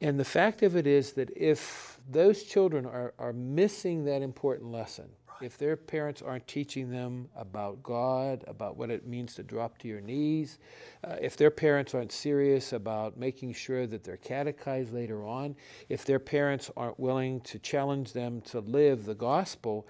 [0.00, 4.70] And the fact of it is that if those children are, are missing that important
[4.70, 5.06] lesson,
[5.40, 9.88] if their parents aren't teaching them about God, about what it means to drop to
[9.88, 10.58] your knees,
[11.04, 15.56] uh, if their parents aren't serious about making sure that they're catechized later on,
[15.88, 19.86] if their parents aren't willing to challenge them to live the gospel,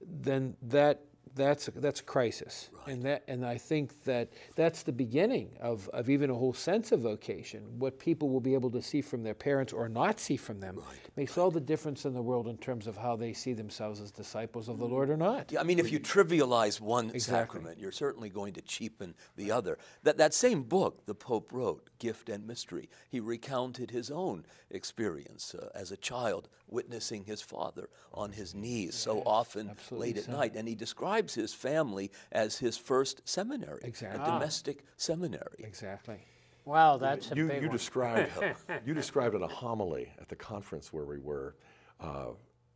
[0.00, 4.92] then that that's a, that's a crisis, and that and I think that that's the
[4.92, 7.62] beginning of, of even a whole sense of vocation.
[7.78, 10.80] What people will be able to see from their parents or not see from them
[11.16, 14.10] makes all the difference in the world in terms of how they see themselves as
[14.10, 15.52] disciples of the Lord or not.
[15.52, 17.20] Yeah, I mean, if you trivialize one Exactly.
[17.60, 19.78] sacrament, you're certainly going to cheapen the other.
[20.02, 25.54] That, that same book the Pope wrote, Gift and Mystery, he recounted his own experience
[25.54, 30.24] uh, as a child witnessing his father on his knees so often absolutely late at
[30.24, 30.32] so.
[30.32, 30.52] night.
[30.56, 34.22] And he describes his family as his first seminary, Exactly.
[34.22, 35.58] a domestic seminary.
[35.58, 36.18] Exactly.
[36.64, 37.76] Wow, that's a you, big you one.
[37.76, 38.30] described
[38.86, 41.54] you described in a homily at the conference where we were
[42.00, 42.26] uh,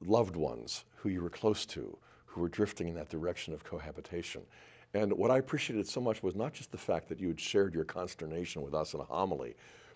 [0.05, 4.43] loved ones who you were close to who were drifting in that direction of cohabitation
[4.95, 7.75] and what i appreciated so much was not just the fact that you had shared
[7.75, 9.55] your consternation with us in a homily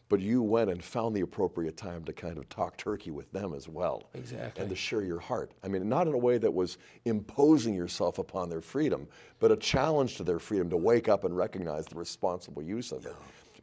[0.08, 3.52] but you went and found the appropriate time to kind of talk turkey with them
[3.54, 4.60] as well Exactly.
[4.62, 8.18] and to share your heart i mean not in a way that was imposing yourself
[8.18, 9.06] upon their freedom
[9.40, 13.06] but a challenge to their freedom to wake up and recognize the responsible use of
[13.06, 13.14] it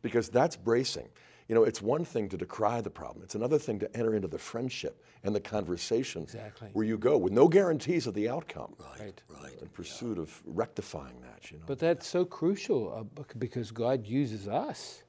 [0.01, 1.07] because that's bracing.
[1.47, 3.23] You know, it's one thing to decry the problem.
[3.23, 6.69] It's another thing to enter into the friendship and the conversation Exactly.
[6.73, 8.75] where you go with no guarantees of the outcome.
[8.99, 9.21] Right.
[9.41, 9.53] Right.
[9.61, 11.63] In pursuit of rectifying that, you know.
[11.67, 15.03] But that's so crucial uh, because God uses us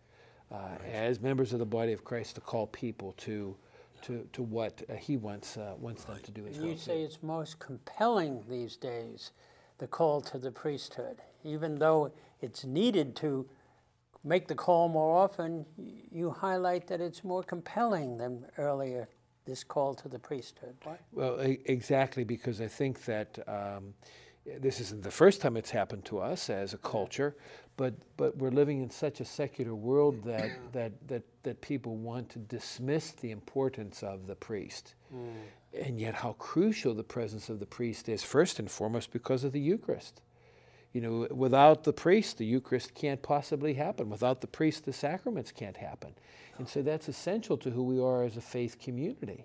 [0.51, 0.57] uh,
[0.93, 3.57] as members of the body of Christ to call people to
[4.03, 6.69] to, to what uh, He wants uh, wants them to do as well.
[6.69, 9.33] you say it's most compelling these days,
[9.79, 11.19] the call to the priesthood.
[11.45, 13.49] Even though it's needed to
[14.23, 15.65] make the call more often,
[16.13, 19.09] you highlight that it's more compelling than earlier,
[19.47, 20.77] this call to the priesthood.
[20.85, 20.99] Why?
[21.13, 23.95] Well, e- exactly, because I think that um,
[24.61, 27.37] this isn't the first time it's happened to us as a culture,
[27.77, 30.25] but but we're living in such a secular world mm.
[30.25, 35.33] that that that that people want to dismiss the importance of the priest, mm.
[35.81, 38.23] and yet how crucial the presence of the priest is.
[38.23, 40.23] First and foremost, because of the Eucharist.
[40.93, 44.09] You know, without the priest, the Eucharist can't possibly happen.
[44.09, 46.15] Without the priest, the sacraments can't happen.
[46.57, 49.45] And so that's essential to who we are as a faith community.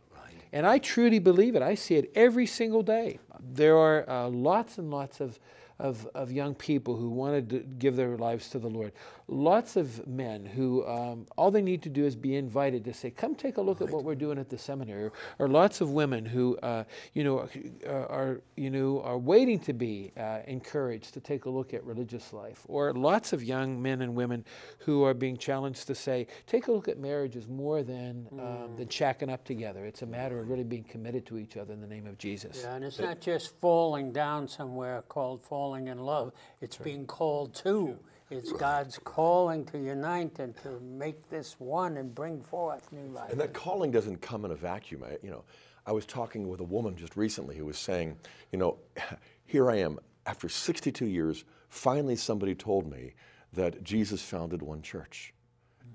[0.54, 1.62] And I truly believe it.
[1.62, 3.20] I see it every single day.
[3.40, 5.40] There are uh, lots and lots of,
[5.80, 8.92] of, of young people who want to give their lives to the Lord.
[9.34, 13.10] Lots of men who um, all they need to do is be invited to say,
[13.10, 15.92] "Come take a look at what we're doing at the seminary." Or, or lots of
[15.92, 17.48] women who, uh, you know,
[17.88, 21.82] are, are you know are waiting to be uh, encouraged to take a look at
[21.86, 22.66] religious life.
[22.68, 24.44] Or lots of young men and women
[24.80, 28.76] who are being challenged to say, "Take a look at marriage as more than um,
[28.76, 29.86] than shacking up together.
[29.86, 32.64] It's a matter of really being committed to each other in the name of Jesus."
[32.64, 36.34] Yeah, and it's not just falling down somewhere called falling in love.
[36.60, 37.98] It's being called to.
[38.32, 43.30] It's God's calling to unite and to make this one and bring forth new life.
[43.30, 45.04] And that calling doesn't come in a vacuum.
[45.04, 45.44] I, you know,
[45.86, 48.18] I was talking with a woman just recently who was saying,
[48.54, 48.78] you know,
[49.46, 51.44] here I am after 62 years.
[51.68, 53.16] Finally, somebody told me
[53.52, 55.34] that Jesus founded one church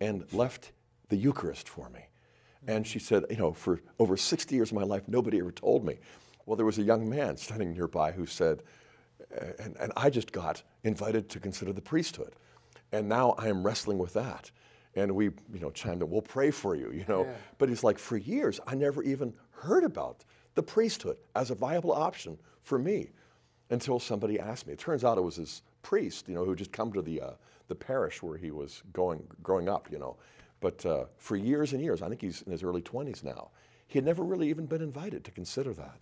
[0.02, 0.72] and left
[1.08, 2.00] the Eucharist for me.
[2.66, 5.86] And she said, you know, for over 60 years of my life, nobody ever told
[5.86, 5.98] me.
[6.44, 8.62] Well, there was a young man standing nearby who said,
[9.58, 12.34] and, and I just got invited to consider the priesthood.
[12.92, 14.50] And now I am wrestling with that.
[14.94, 17.24] And we, you know, chimed in, we'll pray for you, you know.
[17.58, 21.92] But it's like for years, I never even heard about the priesthood as a viable
[21.92, 23.10] option for me
[23.70, 24.72] until somebody asked me.
[24.72, 27.30] It turns out it was his priest, you know, who just come to the, uh,
[27.68, 30.16] the parish where he was going, growing up, you know.
[30.60, 33.50] But uh, for years and years, I think he's in his early 20s now,
[33.88, 35.98] he had never really even been invited to consider that.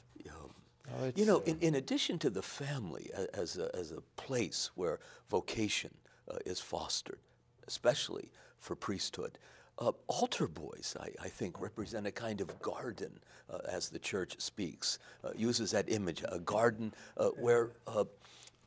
[1.17, 5.91] You know, in, in addition to the family as a, as a place where vocation
[6.31, 7.19] uh, is fostered,
[7.67, 9.39] especially for priesthood,
[9.79, 13.19] uh, altar boys, I, I think, represent a kind of garden,
[13.51, 18.05] uh, as the church speaks, uh, uses that image, a garden uh, where uh,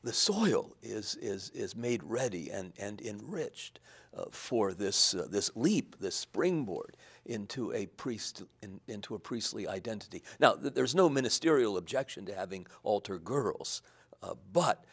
[0.04, 3.80] the soil is, is, is made ready and, and enriched
[4.16, 9.68] uh, for this, uh, this leap, this springboard into a, priest, in, into a priestly
[9.68, 10.24] identity.
[10.40, 13.82] Now, th- there's no ministerial objection to having altar girls,
[14.24, 14.86] uh, but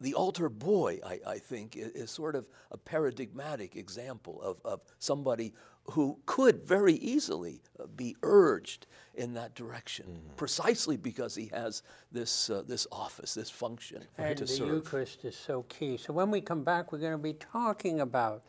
[0.00, 4.80] the altar boy, I, I think, is, is sort of a paradigmatic example of, of
[4.98, 5.52] somebody
[5.84, 12.48] who could very easily uh, be urged in that direction, precisely because he has this,
[12.48, 14.68] uh, this office, this function And to the serve.
[14.68, 15.96] Eucharist is so key.
[15.96, 18.42] So when we come back, we're going to be talking about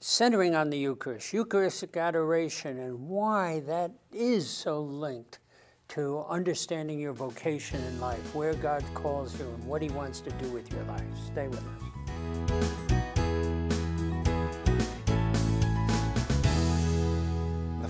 [0.00, 5.40] centering on the Eucharist, Eucharistic adoration, and why that is so linked
[5.88, 10.30] to understanding your vocation in life, where God calls you, and what He wants to
[10.32, 11.02] do with your life.
[11.32, 12.87] Stay with us.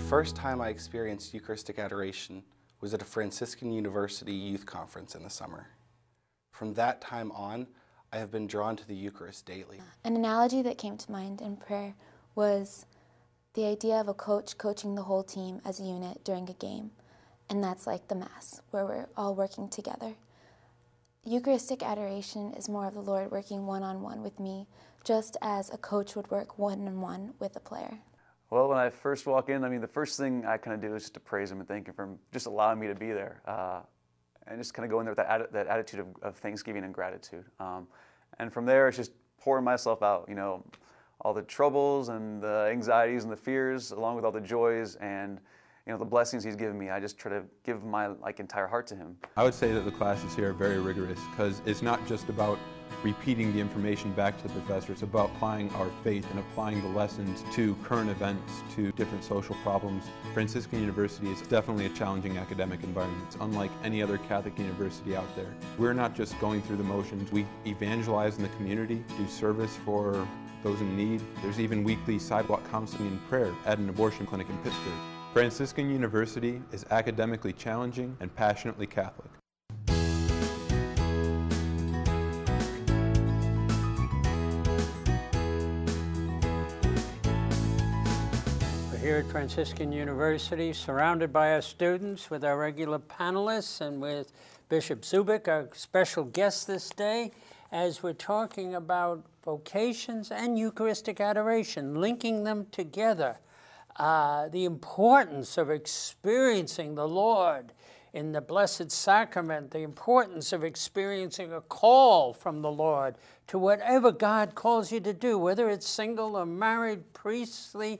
[0.09, 2.41] First time I experienced Eucharistic adoration
[2.81, 5.67] was at a Franciscan University youth conference in the summer.
[6.49, 7.67] From that time on,
[8.11, 9.77] I have been drawn to the Eucharist daily.
[9.77, 11.93] Uh, an analogy that came to mind in prayer
[12.33, 12.87] was
[13.53, 16.89] the idea of a coach coaching the whole team as a unit during a game.
[17.47, 20.15] And that's like the Mass, where we're all working together.
[21.23, 24.65] Eucharistic adoration is more of the Lord working one on one with me,
[25.03, 27.99] just as a coach would work one on one with a player.
[28.49, 30.95] Well, when I first walk in, I mean, the first thing I kind of do
[30.95, 33.41] is just to praise Him and thank Him for just allowing me to be there.
[33.45, 33.81] Uh,
[34.47, 36.93] and just kind of go in there with that, that attitude of, of thanksgiving and
[36.93, 37.45] gratitude.
[37.59, 37.87] Um,
[38.39, 40.65] and from there, it's just pouring myself out, you know,
[41.21, 45.39] all the troubles and the anxieties and the fears, along with all the joys and,
[45.85, 46.89] you know, the blessings He's given me.
[46.89, 49.15] I just try to give my like entire heart to Him.
[49.37, 52.57] I would say that the classes here are very rigorous because it's not just about
[53.03, 56.87] repeating the information back to the professor, it's about applying our faith and applying the
[56.89, 60.05] lessons to current events, to different social problems.
[60.33, 63.23] Franciscan University is definitely a challenging academic environment.
[63.27, 65.53] It's unlike any other Catholic university out there.
[65.77, 70.27] We're not just going through the motions, we evangelize in the community, do service for
[70.63, 71.21] those in need.
[71.41, 74.93] There's even weekly sidewalk counseling and prayer at an abortion clinic in Pittsburgh.
[75.31, 79.29] Franciscan University is academically challenging and passionately Catholic.
[89.19, 94.31] Here at Franciscan University, surrounded by our students with our regular panelists and with
[94.69, 97.31] Bishop Zubik, our special guest this day,
[97.73, 103.35] as we're talking about vocations and Eucharistic adoration, linking them together.
[103.97, 107.73] Uh, the importance of experiencing the Lord
[108.13, 113.15] in the Blessed Sacrament, the importance of experiencing a call from the Lord
[113.47, 117.99] to whatever God calls you to do, whether it's single or married, priestly,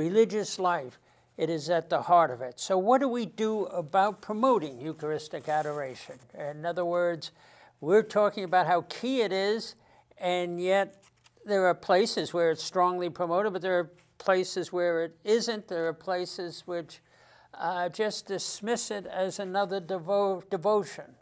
[0.00, 0.98] religious life.
[1.36, 2.58] It is at the heart of it.
[2.58, 6.16] So, what do we do about promoting Eucharistic adoration?
[6.38, 7.32] In other words,
[7.80, 9.74] we're talking about how key it is,
[10.18, 11.02] and yet
[11.44, 15.68] there are places where it's strongly promoted, but there are places where it isn't.
[15.68, 17.00] There are places which
[17.54, 21.14] uh, just dismiss it as another devo- devotion.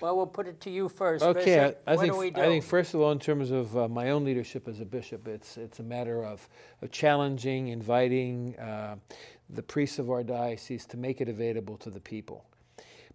[0.00, 1.24] Well, we'll put it to you first.
[1.24, 1.82] Okay, Bishop.
[1.86, 2.40] I, I what think do we do?
[2.40, 5.26] I think first of all, in terms of uh, my own leadership as a bishop,
[5.28, 6.48] it's it's a matter of,
[6.82, 8.96] of challenging, inviting uh,
[9.50, 12.44] the priests of our diocese to make it available to the people.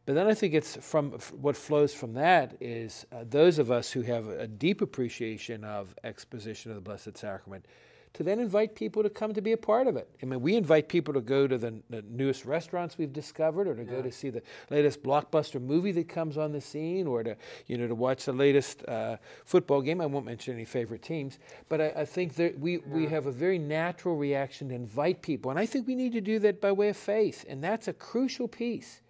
[0.06, 3.70] But then I think it's from f- what flows from that is uh, those of
[3.70, 7.66] us who have a deep appreciation of exposition of the Blessed Sacrament
[8.14, 10.10] to then invite people to come to be a part of it.
[10.22, 13.76] I mean, we invite people to go to the, the newest restaurants we've discovered, or
[13.76, 17.36] to go to see the latest blockbuster movie that comes on the scene, or to
[17.68, 20.02] you know to watch the latest uh, football game.
[20.02, 23.32] I won't mention any favorite teams, but I, I think that we we have a
[23.32, 26.72] very natural reaction to invite people, and I think we need to do that by
[26.72, 29.02] way of faith, and that's a crucial piece,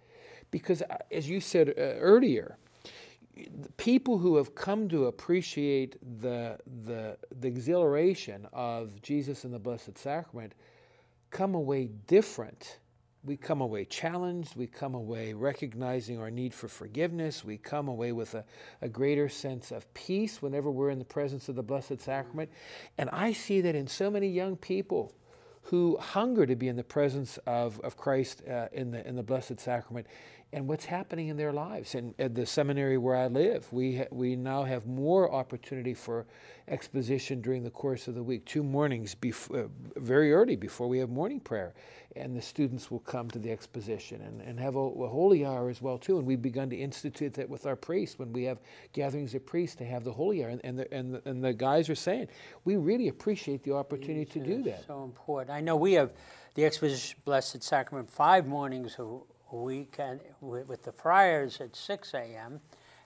[0.50, 2.58] because uh, as you said uh, earlier
[3.76, 9.96] people who have come to appreciate the, the, the exhilaration of Jesus and the Blessed
[9.96, 10.54] Sacrament
[11.30, 12.78] come away different.
[13.22, 14.56] We come away challenged.
[14.56, 17.44] We come away recognizing our need for forgiveness.
[17.44, 18.44] We come away with a,
[18.80, 22.50] a greater sense of peace whenever we're in the presence of the Blessed Sacrament.
[22.96, 25.12] And I see that in so many young people
[25.62, 29.22] who hunger to be in the presence of, of Christ uh, in, the, in the
[29.22, 30.06] Blessed Sacrament
[30.52, 31.94] and what's happening in their lives.
[31.94, 36.26] And at the seminary where I live, we, ha- we now have more opportunity for
[36.66, 40.98] exposition during the course of the week, two mornings bef- uh, very early before we
[40.98, 41.74] have morning prayer.
[42.16, 45.68] And the students will come to the exposition and, and have a, a holy hour
[45.68, 46.18] as well too.
[46.18, 48.58] And we've begun to institute that with our priests when we have
[48.92, 50.50] gatherings of priests to have the holy hour.
[50.50, 52.26] And, and, the, and, the, and the guys are saying,
[52.64, 54.84] we really appreciate the opportunity to do that.
[54.88, 55.56] So important.
[55.56, 56.12] I know we have
[56.56, 59.20] the Exposition Blessed Sacrament five mornings a
[59.52, 62.60] a can, with, with the friars at 6 a.m.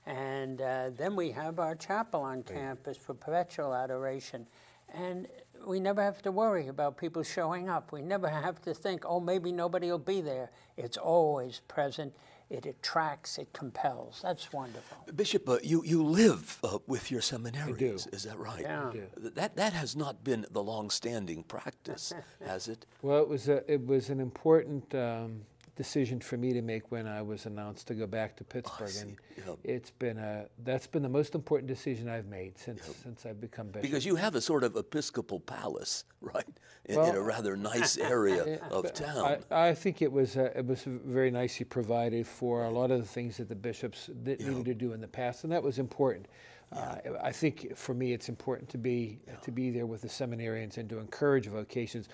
[0.07, 4.47] And uh, then we have our chapel on campus for perpetual adoration.
[4.93, 5.27] And
[5.67, 7.93] we never have to worry about people showing up.
[7.93, 10.51] We never have to think, oh, maybe nobody will be there.
[10.77, 12.15] It's always present.
[12.51, 14.21] It attracts, it compels.
[14.23, 14.99] That's wonderful.
[15.17, 18.11] Bishop, uh, you, you live uh, with your seminaries, do.
[18.13, 18.61] is that right?
[18.61, 18.89] Yeah.
[18.89, 19.07] I do.
[19.17, 22.13] That, that has not been the long-standing practice,
[22.47, 22.85] has it?
[23.01, 25.41] Well, it was, a, it was an important um,
[25.77, 29.01] decision for me to make when I was announced to go back to Pittsburgh, see.
[29.01, 29.17] and
[29.47, 29.59] Yep.
[29.65, 33.69] it's been a that's been the most important decision I've made since since I've become
[33.69, 33.83] bishop.
[33.83, 36.45] Because you have a sort of episcopal palace, right,
[36.85, 39.39] in, in a rather nice area of town.
[39.51, 43.09] I think it was uh, it was very nicely provided for a lot of the
[43.09, 46.27] things that the bishops that needed to do in the past, and that was important.
[46.73, 50.79] Uh, I think for me, it's important to be to be there with the seminarians
[50.79, 52.09] and to encourage vocations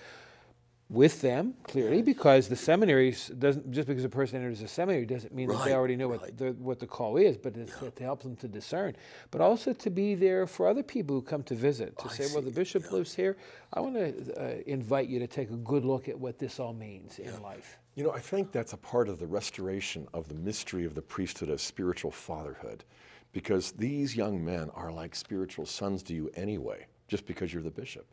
[0.91, 5.33] with them clearly because the seminaries doesn't just because a person enters a seminary doesn't
[5.33, 8.21] mean that they already know what the what the call is but it's to help
[8.21, 8.95] them to discern.
[9.31, 12.41] But also to be there for other people who come to visit to say well
[12.41, 13.37] the bishop lives here.
[13.73, 16.73] I want to uh, invite you to take a good look at what this all
[16.73, 17.79] means in life.
[17.95, 21.01] You know, I think that's a part of the restoration of the mystery of the
[21.01, 22.83] priesthood as spiritual fatherhood,
[23.31, 27.71] because these young men are like spiritual sons to you anyway, just because you're the
[27.71, 28.05] bishop.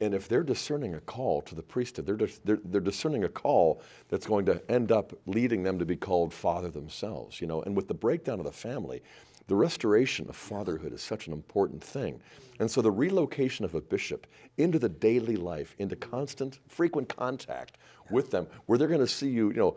[0.00, 3.82] And if they're discerning a call to the priesthood, they're, they're, they're discerning a call
[4.08, 7.62] that's going to end up leading them to be called father themselves, you know.
[7.62, 9.02] And with the breakdown of the family,
[9.48, 12.20] the restoration of fatherhood is such an important thing.
[12.58, 14.26] And so the relocation of a bishop
[14.58, 17.78] into the daily life, into constant, frequent contact
[18.10, 19.76] with them, where they're going to see you, you know,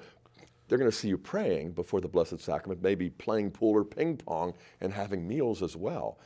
[0.68, 4.18] they're going to see you praying before the Blessed Sacrament, maybe playing pool or ping
[4.18, 6.20] pong and having meals as well.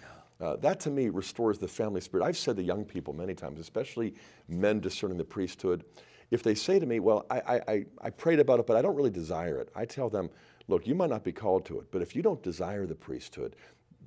[0.43, 2.25] Uh, that to me restores the family spirit.
[2.25, 4.13] I've said to young people many times, especially
[4.49, 5.85] men discerning the priesthood,
[6.31, 8.81] if they say to me, Well, I, I, I, I prayed about it, but I
[8.81, 10.29] don't really desire it, I tell them,
[10.67, 13.55] Look, you might not be called to it, but if you don't desire the priesthood,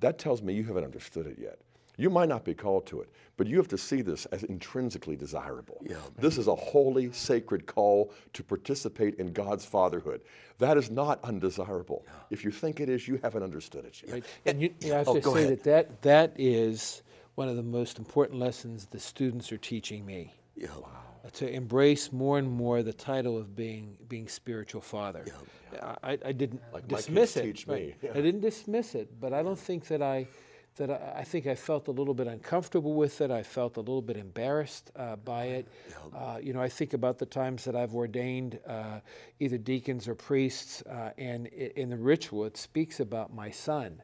[0.01, 1.59] that tells me you haven't understood it yet.
[1.99, 5.17] You might not be called to it, but you have to see this as intrinsically
[5.17, 5.83] desirable.
[6.19, 10.21] This is a holy, sacred call to participate in God's fatherhood.
[10.59, 12.05] That is not undesirable.
[12.31, 14.13] If you think it is, you haven't understood it yet.
[14.13, 14.25] right?
[14.45, 15.59] and you, you have Oh, to say ahead.
[15.65, 17.03] that, that that is
[17.35, 20.69] one of the most important lessons the students are teaching me Yeah.
[21.25, 25.25] uh, to embrace more and more the title of being being spiritual father.
[26.03, 27.43] I, I didn't Like my dismiss kids it.
[27.53, 28.11] teach me, yeah.
[28.15, 30.27] I didn't dismiss it, but I don't think that I
[30.77, 33.31] that I, I think I felt a little bit uncomfortable with it.
[33.31, 35.69] I felt a little bit embarrassed uh, by it.
[36.15, 39.01] Uh, you know, I think about the times that I've ordained uh,
[39.41, 44.03] either deacons or priests, uh, and in the ritual it speaks about my son.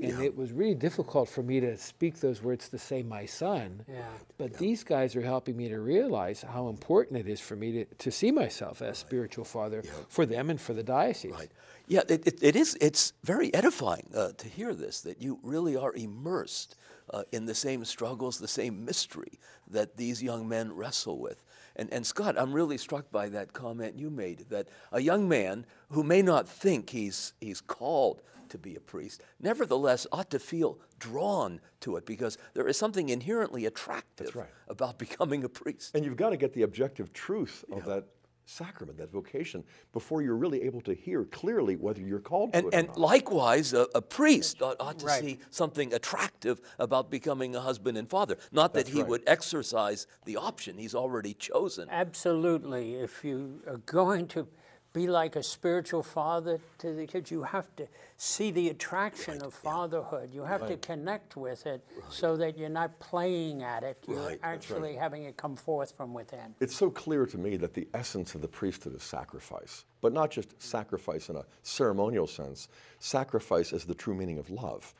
[0.00, 3.84] And it was really difficult for me to speak those words to say my son.
[3.88, 4.02] Yeah.
[4.38, 7.84] But these guys are helping me to realize how important it is for me to,
[7.84, 11.30] to see myself as spiritual father for them and for the diocese.
[11.32, 11.50] Right.
[11.86, 12.76] Yeah, it, it, it is.
[12.80, 15.00] It's very edifying uh, to hear this.
[15.02, 16.76] That you really are immersed
[17.10, 19.38] uh, in the same struggles, the same mystery
[19.70, 21.42] that these young men wrestle with.
[21.76, 25.66] And, and Scott, I'm really struck by that comment you made that a young man
[25.90, 30.78] who may not think he's he's called to be a priest, nevertheless ought to feel
[30.98, 34.48] drawn to it because there is something inherently attractive right.
[34.68, 35.94] about becoming a priest.
[35.94, 38.04] And you've got to get the objective truth of that
[38.46, 42.66] sacrament, that vocation, before you're really able to hear clearly whether you're called to And,
[42.66, 42.98] it or and not.
[42.98, 45.20] likewise, a, a priest ought, ought to Right.
[45.20, 48.36] see something attractive about becoming a husband and father.
[48.52, 49.08] Not that he right.
[49.08, 51.88] would exercise the option he's already chosen.
[51.90, 52.94] Absolutely.
[52.94, 54.46] If you are going to
[54.94, 57.86] be like a spiritual father to the kids, you have to
[58.16, 60.32] see the attraction of fatherhood.
[60.32, 63.98] You have to connect with it so that you're not playing at it.
[64.06, 66.54] You're Right, actually having it come forth from within.
[66.60, 70.30] It's so clear to me that the essence of the priesthood is sacrifice, but not
[70.30, 72.68] just sacrifice in a ceremonial sense.
[73.00, 74.94] Sacrifice is the true meaning of love.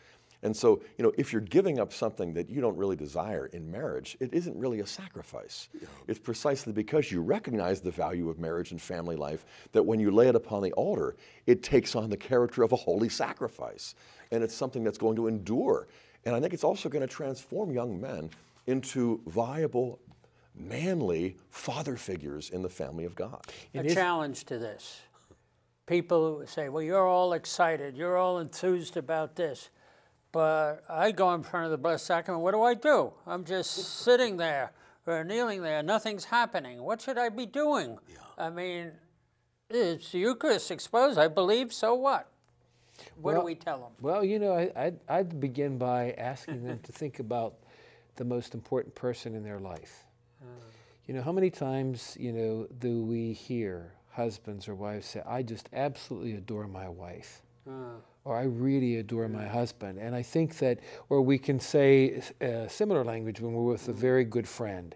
[0.45, 3.71] And so, you know, if you're giving up something that you don't really desire in
[3.71, 5.71] marriage, it isn't really a sacrifice.
[6.07, 10.11] It's precisely because you recognize the value of marriage and family life that when you
[10.11, 11.17] lay it upon the altar,
[11.47, 13.95] it takes on the character of a holy sacrifice.
[14.31, 15.89] And it's something that's going to endure.
[16.27, 18.29] And I think it's also going to transform young men
[18.67, 19.99] into viable
[20.55, 23.47] manly father figures in the family of God.
[23.75, 25.01] a challenge to this.
[25.87, 29.71] People who say, well, you're all excited, you're all enthused about this.
[30.35, 33.13] But I go in front of the Blessed Sacrament, what do I do?
[33.25, 33.71] I'm just
[34.01, 34.73] sitting there
[35.07, 36.83] or kneeling there, nothing's happening.
[36.83, 37.99] What should I be doing?
[38.37, 38.91] I mean,
[39.71, 42.33] it's the Eucharist exposed, I believe, so what?
[43.15, 43.93] What do we tell them?
[44.01, 47.55] Well, you know, I, I'd, I'd begin by asking them to think about
[48.17, 50.05] the most important person in their life.
[50.43, 50.47] Uh.
[51.07, 55.45] You know, how many times, you know, do we hear husbands or wives say, I
[55.45, 57.44] just absolutely adore my wife?
[58.25, 59.99] Or I really adore my husband.
[59.99, 63.93] And I think that, or we can say uh, similar language when we're with a
[63.93, 64.95] very good friend.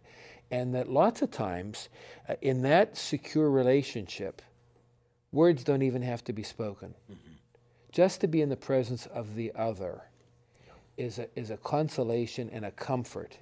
[0.50, 1.88] And that lots of times
[2.28, 4.40] uh, in that secure relationship,
[5.30, 6.94] words don't even have to be spoken.
[7.92, 10.02] Just to be in the presence of the other
[10.96, 13.38] is a, is a consolation and a comfort.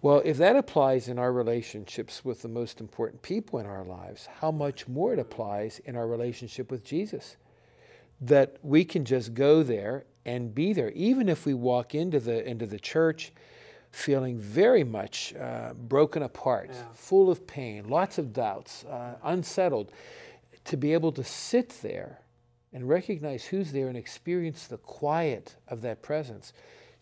[0.00, 4.28] Well, if that applies in our relationships with the most important people in our lives,
[4.40, 7.36] how much more it applies in our relationship with Jesus?
[8.22, 12.48] That we can just go there and be there, even if we walk into the
[12.48, 13.32] into the church
[13.92, 19.92] feeling very much uh, broken apart, full of pain, lots of doubts, uh, unsettled.
[20.66, 22.20] To be able to sit there
[22.72, 26.52] and recognize who's there and experience the quiet of that presence,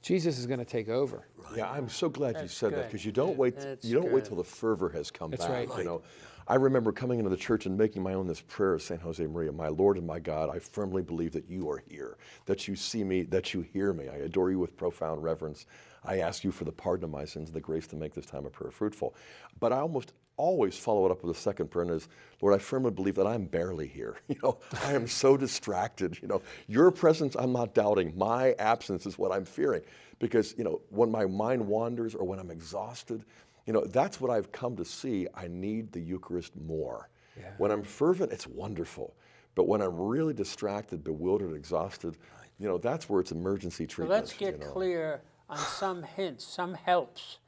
[0.02, 1.26] Jesus is going to take over.
[1.54, 3.56] Yeah, I'm so glad you That's said that because you don't wait.
[3.56, 4.24] That's you don't wait good.
[4.26, 5.68] till the fervor has come That's back.
[5.68, 5.78] right.
[5.78, 6.02] You know,
[6.48, 9.24] I remember coming into the church and making my own this prayer of Saint Jose
[9.26, 10.50] Maria, my Lord and my God.
[10.54, 12.16] I firmly believe that you are here,
[12.46, 14.08] that you see me, that you hear me.
[14.08, 15.66] I adore you with profound reverence.
[16.04, 18.46] I ask you for the pardon of my sins, the grace to make this time
[18.46, 19.14] of prayer fruitful.
[19.60, 22.08] But I almost always follow it up with a second prayer, and is,
[22.40, 24.16] Lord, I firmly believe that I'm barely here.
[24.28, 26.18] You know, I am so distracted.
[26.22, 28.16] You know, your presence I'm not doubting.
[28.16, 29.82] My absence is what I'm fearing.
[30.18, 33.24] Because, you know, when my mind wanders or when I'm exhausted,
[33.66, 35.26] you know, that's what I've come to see.
[35.34, 37.08] I need the Eucharist more.
[37.56, 39.14] When I'm fervent, it's wonderful.
[39.54, 42.16] But when I'm really distracted, bewildered, exhausted,
[42.58, 44.20] you know, that's where it's emergency Well, treatment.
[44.20, 44.72] let's get you know.
[44.72, 47.38] clear on some hints, some helps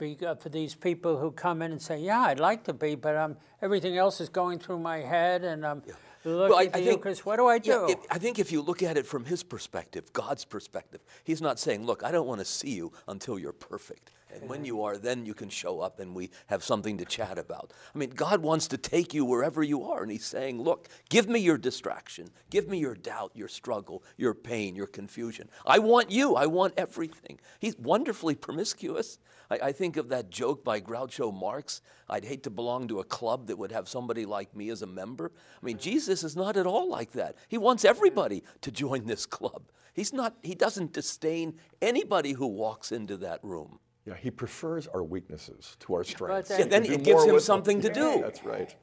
[0.00, 3.16] uh, for these people who come in and say, "Yeah, I'd like to be, but
[3.16, 5.82] um, everything else is going through my head, and I'm
[6.24, 7.24] looking at the Eucharist.
[7.24, 10.12] What do I yeah, do?" I think if you look at it from his perspective,
[10.12, 14.10] God's perspective, he's not saying, look, I don't want to see you until you're perfect.
[14.34, 17.38] And when you are, then you can show up and we have something to chat
[17.38, 17.72] about.
[17.94, 20.02] I mean, God wants to take you wherever you are.
[20.02, 22.30] And he's saying, look, give me your distraction.
[22.50, 25.48] Give me your doubt, your struggle, your pain, your confusion.
[25.66, 26.34] I want you.
[26.34, 27.38] I want everything.
[27.58, 29.18] He's wonderfully promiscuous.
[29.50, 33.04] I, I think of that joke by Groucho Marx I'd hate to belong to a
[33.04, 35.32] club that would have somebody like me as a member.
[35.62, 37.36] I mean, Jesus is not at all like that.
[37.48, 39.62] He wants everybody to join this club.
[39.94, 43.78] He's not, he doesn't disdain anybody who walks into that room.
[44.06, 46.48] Yeah, he prefers our weaknesses to our uh, strengths.
[46.48, 47.54] then- He Yeah, then it gives him with them.
[47.54, 48.20] something to do.
[48.20, 48.74] That's right.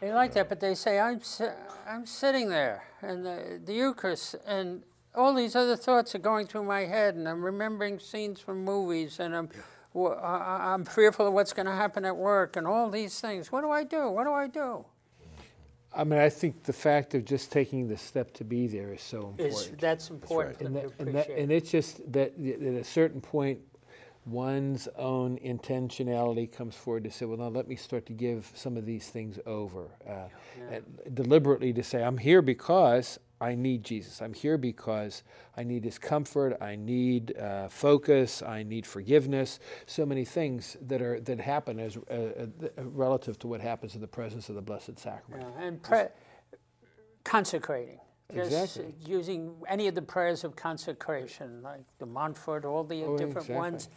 [0.00, 1.44] They like that, but they say, I'm, si-
[1.86, 4.82] I'm sitting there, and the, the Eucharist, and
[5.14, 9.20] all these other thoughts are going through my head, and I'm remembering scenes from movies,
[9.20, 9.48] and I'm,
[9.94, 13.20] w- I- I- I'm fearful of what's going to happen at work, and all these
[13.20, 13.52] things.
[13.52, 14.10] What do I do?
[14.10, 14.84] What do I do?
[15.94, 19.02] I mean, I think the fact of just taking the step to be there is
[19.02, 19.48] so important.
[19.52, 23.20] Is, that's important for and, that, and, that, and it's just that at a certain
[23.20, 23.58] point,
[24.26, 28.76] one's own intentionality comes forward to say, well, now let me start to give some
[28.76, 29.88] of these things over.
[30.06, 30.28] Uh,
[30.70, 34.20] and deliberately to say, I'm here because I need Jesus.
[34.20, 35.22] I'm here because
[35.56, 36.60] I need his comfort.
[36.60, 38.42] I need uh, focus.
[38.42, 39.60] I need forgiveness.
[39.86, 42.46] So many things that, are, that happen as, uh, uh,
[42.76, 45.48] relative to what happens in the presence of the Blessed Sacrament.
[45.58, 46.08] Yeah, and pre-
[47.24, 48.00] consecrating.
[48.34, 48.94] Just Exactly.
[49.04, 53.54] using any of the prayers of consecration, like the Montfort, all the Oh, different exactly.
[53.56, 53.88] ones.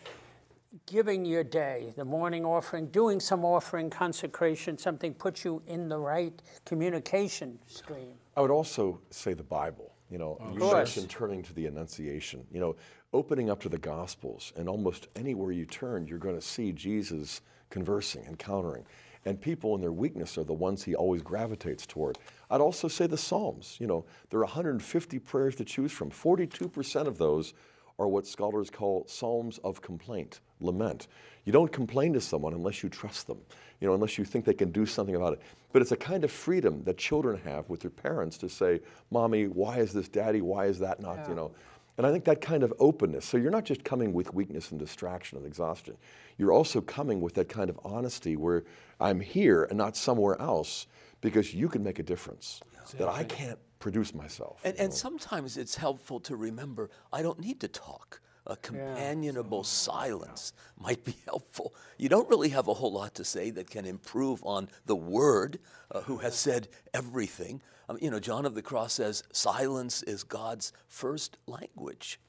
[0.88, 6.00] Giving your day, the morning offering, doing some offering, consecration, something puts you in the
[6.00, 8.16] right communication stream.
[8.36, 9.92] I would also say the Bible.
[10.10, 10.74] You know, you course.
[10.96, 12.46] mentioned turning to the Annunciation.
[12.52, 12.76] You know,
[13.14, 17.42] opening up to the Gospels, and almost anywhere you turn, you're going to see Jesus
[17.70, 18.86] conversing, encountering.
[19.26, 22.18] And people in their weakness are the ones he always gravitates toward.
[22.54, 23.78] I'd also say the Psalms.
[23.80, 26.12] You know, there are 150 prayers to choose from.
[26.12, 27.56] 42% of those
[27.98, 31.08] are what scholars call psalms of complaint, lament.
[31.46, 33.40] You don't complain to someone unless you trust them,
[33.80, 35.42] you know, unless you think they can do something about it.
[35.72, 39.48] But it's a kind of freedom that children have with their parents to say, "Mommy,
[39.48, 40.08] why is this?
[40.08, 41.52] Daddy, why is that not?" You know.
[41.98, 43.26] And I think that kind of openness.
[43.26, 45.98] So you're not just coming with weakness and distraction and exhaustion.
[46.38, 48.64] You're also coming with that kind of honesty where
[49.00, 50.88] I'm here and not somewhere else
[51.24, 52.60] because you can make a difference
[52.98, 54.60] that I can't produce myself.
[54.64, 54.96] And, and know.
[54.96, 58.20] sometimes it's helpful to remember I don't need to talk.
[58.46, 61.74] a companionable silence might be helpful.
[61.98, 65.60] You don't really have a whole lot to say that can improve on the Word,
[65.92, 67.62] uh, who has said everything.
[67.88, 72.20] Um, you know, John of the Cross says, silence is God's first language.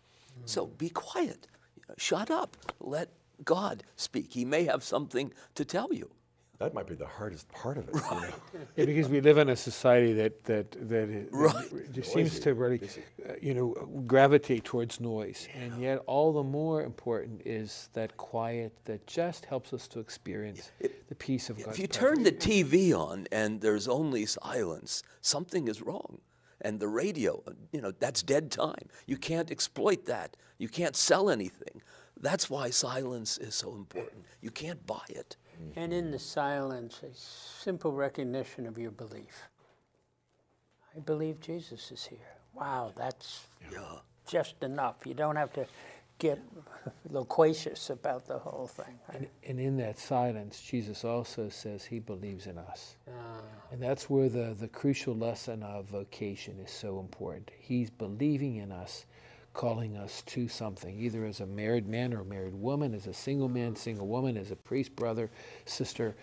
[0.46, 1.46] So be quiet,
[1.96, 3.08] shut up, let
[3.44, 4.32] God speak.
[4.32, 6.10] He may have something to tell you.
[6.64, 7.94] That might be the hardest part of it.
[7.94, 8.28] you know.
[8.76, 12.54] Yeah, because we live in a society that that that, it- that just seems to
[12.54, 12.80] really,
[13.28, 13.68] uh, you know,
[14.06, 19.72] gravitate towards noise, and yet all the more important is that quiet that just helps
[19.72, 20.70] us to experience
[21.08, 21.68] the peace of God.
[21.72, 21.96] If you presence.
[21.96, 26.18] turn the TV on and there's only silence, something is wrong.
[26.60, 27.42] And the radio,
[27.72, 28.86] you know, that's dead time.
[29.06, 30.36] You can't exploit that.
[30.56, 31.82] You can't sell anything.
[32.18, 34.24] That's why silence is so important.
[34.40, 35.36] You can't buy it.
[35.76, 39.48] And in the silence, a simple recognition of your belief.
[40.96, 42.18] I believe Jesus is here.
[42.54, 43.46] Wow, that's
[44.26, 44.96] just enough.
[45.04, 45.66] You don't have to
[46.18, 46.40] get
[47.10, 48.98] loquacious about the whole thing.
[49.12, 52.96] And, and in that silence, Jesus also says he believes in us.
[53.08, 53.40] Ah.
[53.72, 57.50] And that's where the, the crucial lesson of vocation is so important.
[57.58, 59.06] He's believing in us,
[59.54, 63.14] calling us to something, either as a married man or a married woman, as a
[63.14, 65.30] single man, single woman, as a priest, brother,
[65.64, 66.14] sister.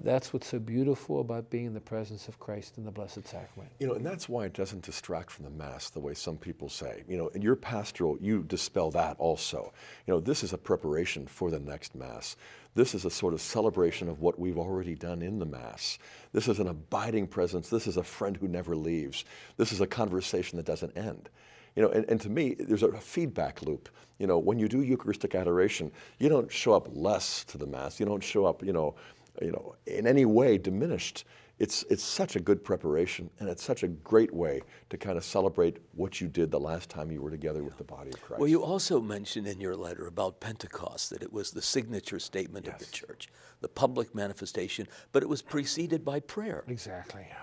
[0.00, 3.72] That's what's so beautiful about being in the presence of Christ in the Blessed Sacrament.
[3.78, 6.68] You know, and that's why it doesn't distract from the Mass the way some people
[6.68, 7.02] say.
[7.08, 9.72] You know, in your pastoral, you dispel that also.
[10.06, 12.36] You know, this is a preparation for the next Mass.
[12.74, 15.98] This is a sort of celebration of what we've already done in the Mass.
[16.32, 17.68] This is an abiding presence.
[17.68, 19.24] This is a friend who never leaves.
[19.56, 21.28] This is a conversation that doesn't end.
[21.76, 23.88] You know, and, and to me, there's a feedback loop.
[24.18, 27.98] You know, when you do Eucharistic adoration, you don't show up less to the Mass.
[27.98, 28.94] You don't show up, you know,
[29.40, 31.24] you know, in any way diminished.
[31.58, 35.24] It's, it's such a good preparation, and it's such a great way to kind of
[35.24, 38.40] celebrate what you did the last time you were together with the body of Christ.
[38.40, 42.66] Well, you also mentioned in your letter about Pentecost that it was the signature statement
[42.66, 43.28] of the church,
[43.60, 46.64] the public manifestation, but it was preceded by prayer.
[46.66, 47.26] Exactly.
[47.28, 47.36] Yeah.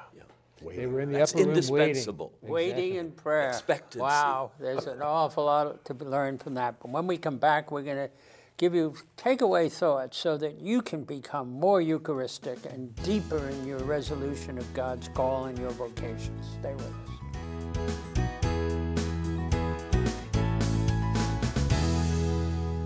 [0.62, 1.74] They were in the That's upper room waiting.
[1.74, 2.34] indispensable.
[2.42, 3.50] Waiting and prayer.
[3.50, 4.00] Expectancy.
[4.00, 6.80] Wow, there's an awful lot to learn from that.
[6.80, 8.10] But when we come back, we're going to
[8.58, 13.80] give you takeaway thoughts so that you can become more Eucharistic and deeper in your
[13.80, 16.46] resolution of God's call and your vocations.
[16.60, 18.20] Stay with us.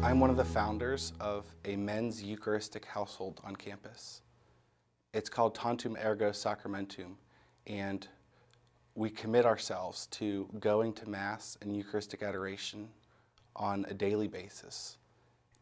[0.04, 4.22] I'm one of the founders of a men's Eucharistic household on campus.
[5.14, 7.16] It's called Tantum Ergo Sacramentum,
[7.68, 8.08] and
[8.96, 12.90] we commit ourselves to going to Mass and Eucharistic adoration
[13.56, 14.98] on a daily basis.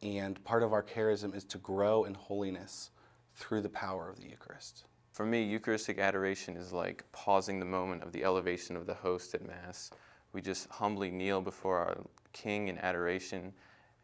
[0.01, 2.89] And part of our charism is to grow in holiness
[3.35, 4.85] through the power of the Eucharist.
[5.11, 9.35] For me, Eucharistic adoration is like pausing the moment of the elevation of the host
[9.35, 9.91] at Mass.
[10.33, 11.97] We just humbly kneel before our
[12.33, 13.53] King in adoration,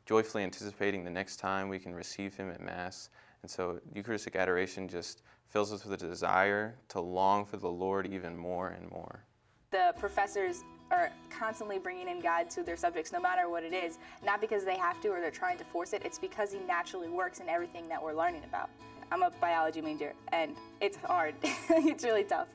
[0.05, 3.09] joyfully anticipating the next time we can receive Him at Mass.
[3.41, 8.05] And so, Eucharistic adoration just fills us with a desire to long for the Lord
[8.07, 9.23] even more and more.
[9.71, 13.97] the professors are constantly bringing in God to their subjects, no matter what it is.
[14.23, 17.09] Not because they have to or they're trying to force it, it's because He naturally
[17.09, 18.69] works in everything that we're learning about.
[19.11, 21.35] I'm a biology major, and it's hard.
[21.43, 22.47] it's really tough.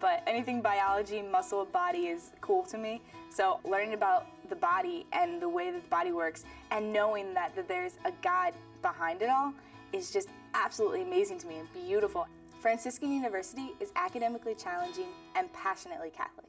[0.00, 3.02] But anything biology, muscle, body is cool to me.
[3.28, 7.54] So learning about the body and the way that the body works and knowing that,
[7.54, 9.52] that there's a God behind it all
[9.92, 12.26] is just absolutely amazing to me and beautiful.
[12.60, 16.46] Franciscan University is academically challenging and passionately Catholic.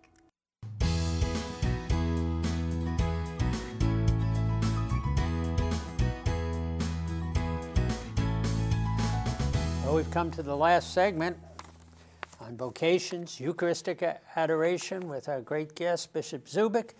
[9.86, 11.38] Well, we've come to the last segment
[12.42, 14.04] on vocations, Eucharistic
[14.36, 16.92] adoration with our great guest, Bishop Zubik.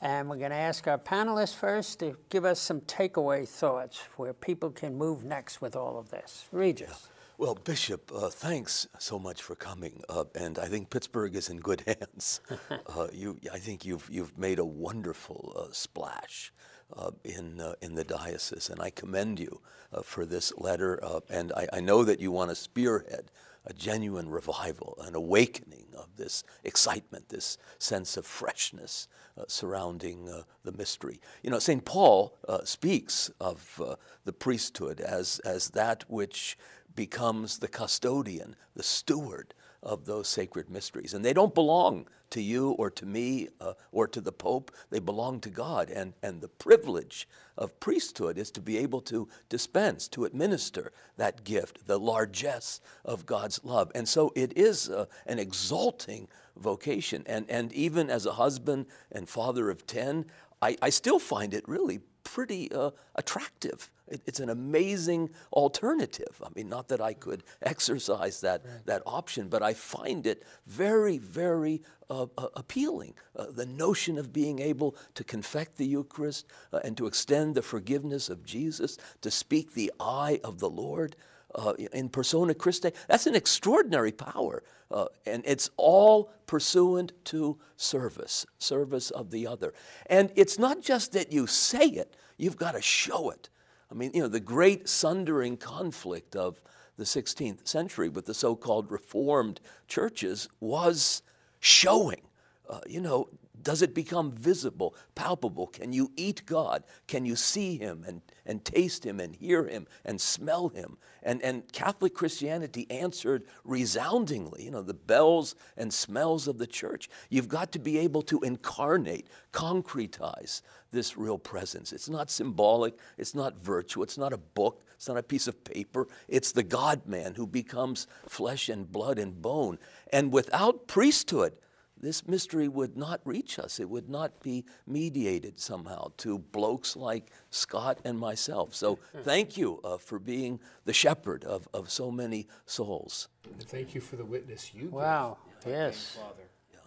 [0.00, 4.32] And we're going to ask our panelists first to give us some takeaway thoughts where
[4.34, 6.46] people can move next with all of this.
[6.50, 7.10] Regis.
[7.38, 11.58] Well, Bishop, uh, thanks so much for coming, uh, and I think Pittsburgh is in
[11.58, 12.40] good hands.
[12.86, 16.50] uh, you, I think you've you've made a wonderful uh, splash
[16.96, 19.60] uh, in uh, in the diocese, and I commend you
[19.92, 20.98] uh, for this letter.
[21.04, 23.30] Uh, and I, I know that you want to spearhead
[23.66, 30.42] a genuine revival, an awakening of this excitement, this sense of freshness uh, surrounding uh,
[30.64, 31.20] the mystery.
[31.42, 31.84] You know, St.
[31.84, 36.56] Paul uh, speaks of uh, the priesthood as, as that which
[36.96, 41.14] becomes the custodian, the steward of those sacred mysteries.
[41.14, 44.98] And they don't belong to you or to me uh, or to the Pope, they
[44.98, 45.90] belong to God.
[45.90, 51.44] And, and the privilege of priesthood is to be able to dispense, to administer that
[51.44, 53.92] gift, the largesse of God's love.
[53.94, 56.26] And so it is uh, an exalting
[56.56, 57.22] vocation.
[57.26, 60.26] And, and even as a husband and father of 10,
[60.60, 63.90] I, I still find it really pretty uh, attractive.
[64.08, 66.40] It, it's an amazing alternative.
[66.44, 71.18] I mean, not that I could exercise that, that option, but I find it very,
[71.18, 73.14] very uh, uh, appealing.
[73.34, 77.62] Uh, the notion of being able to confect the Eucharist uh, and to extend the
[77.62, 81.16] forgiveness of Jesus, to speak the I of the Lord
[81.54, 84.62] uh, in persona Christi, that's an extraordinary power.
[84.90, 89.74] Uh, and it's all pursuant to service, service of the other.
[90.06, 93.48] And it's not just that you say it, you've got to show it.
[93.90, 96.60] I mean, you know, the great sundering conflict of
[96.96, 101.22] the 16th century with the so called Reformed churches was
[101.60, 102.22] showing.
[102.68, 103.28] Uh, you know,
[103.66, 105.66] does it become visible, palpable?
[105.66, 106.84] Can you eat God?
[107.08, 110.98] Can you see Him and, and taste Him and hear Him and smell Him?
[111.24, 117.08] And, and Catholic Christianity answered resoundingly, you know, the bells and smells of the church.
[117.28, 120.62] You've got to be able to incarnate, concretize
[120.92, 121.92] this real presence.
[121.92, 125.64] It's not symbolic, it's not virtue, it's not a book, it's not a piece of
[125.64, 126.06] paper.
[126.28, 129.80] It's the God man who becomes flesh and blood and bone.
[130.12, 131.54] And without priesthood,
[132.00, 133.80] this mystery would not reach us.
[133.80, 138.74] It would not be mediated somehow to blokes like Scott and myself.
[138.74, 143.28] So thank you uh, for being the shepherd of, of so many souls.
[143.50, 146.18] And thank you for the witness you Wow, yes.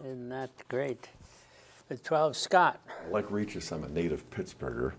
[0.00, 1.08] Isn't that great?
[1.88, 2.80] The 12 Scott.
[3.10, 4.92] Like Regis, I'm a native Pittsburgher,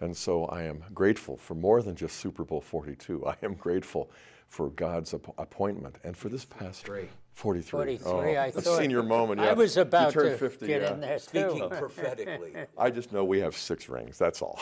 [0.00, 3.26] and so I am grateful for more than just Super Bowl 42.
[3.26, 4.10] I am grateful
[4.48, 6.88] for God's ap- appointment and for this past
[7.36, 7.98] 43.
[7.98, 8.78] 43, Oh, I a thought.
[8.78, 9.42] senior moment.
[9.42, 9.50] yeah.
[9.50, 10.94] I was about turned to 50, get yeah.
[10.94, 11.68] in there Speaking too.
[11.78, 12.54] prophetically.
[12.78, 14.16] I just know we have six rings.
[14.16, 14.58] That's all.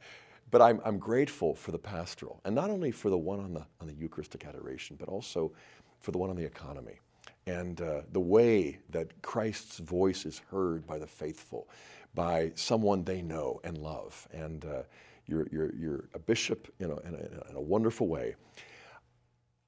[0.50, 3.66] but I'm, I'm grateful for the pastoral, and not only for the one on the
[3.80, 5.52] on the Eucharistic adoration, but also
[6.00, 6.98] for the one on the economy,
[7.46, 11.68] and uh, the way that Christ's voice is heard by the faithful,
[12.14, 14.82] by someone they know and love, and uh,
[15.26, 18.34] you're, you're, you're a bishop, you know, in a, in a wonderful way.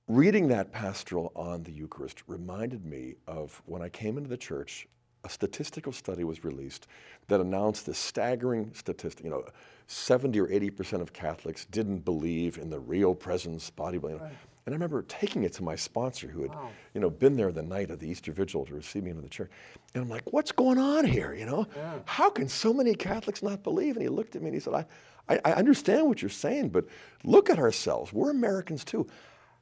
[0.08, 4.86] Reading that pastoral on the Eucharist reminded me of when I came into the church,
[5.24, 6.86] a statistical study was released
[7.26, 9.24] that announced this staggering statistic.
[9.24, 9.44] You know,
[9.88, 14.20] 70 or 80 percent of Catholics didn't believe in the real presence, body, you know.
[14.66, 16.52] And I remember taking it to my sponsor, who had,
[16.94, 19.28] you know, been there the night of the Easter Vigil to receive me into the
[19.28, 19.50] church.
[19.94, 21.34] And I'm like, "What's going on here?
[21.34, 21.66] You know,
[22.04, 24.74] how can so many Catholics not believe?" And he looked at me and he said,
[24.74, 24.86] "I,
[25.28, 26.84] I, I understand what you're saying, but
[27.24, 28.12] look at ourselves.
[28.12, 29.08] We're Americans too.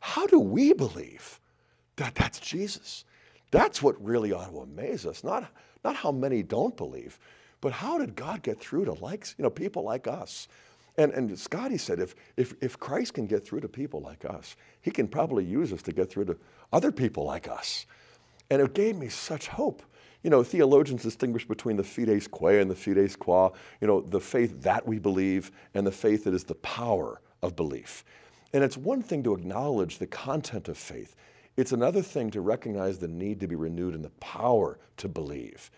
[0.07, 1.41] How do we believe
[1.97, 3.07] that that's Jesus?
[3.51, 5.25] That's what really ought to amaze us.
[5.25, 5.51] Not,
[5.83, 7.19] not how many don't believe,
[7.63, 10.47] but how did God get through to likes, you know, people like us?
[10.99, 14.57] And, and Scotty said, if, if, if Christ can get through to people like us,
[14.83, 16.37] he can probably use us to get through to
[16.71, 17.87] other people like us.
[18.51, 19.83] And it gave me such hope.
[20.23, 24.21] You know, theologians distinguish between the fides quae and the fides qua, you know, the
[24.21, 28.05] faith that we believe and the faith that is the power of belief.
[28.55, 31.17] And it's one thing to acknowledge the content of faith,
[31.57, 35.71] it's another thing to recognize the need to be renewed and the power to believe.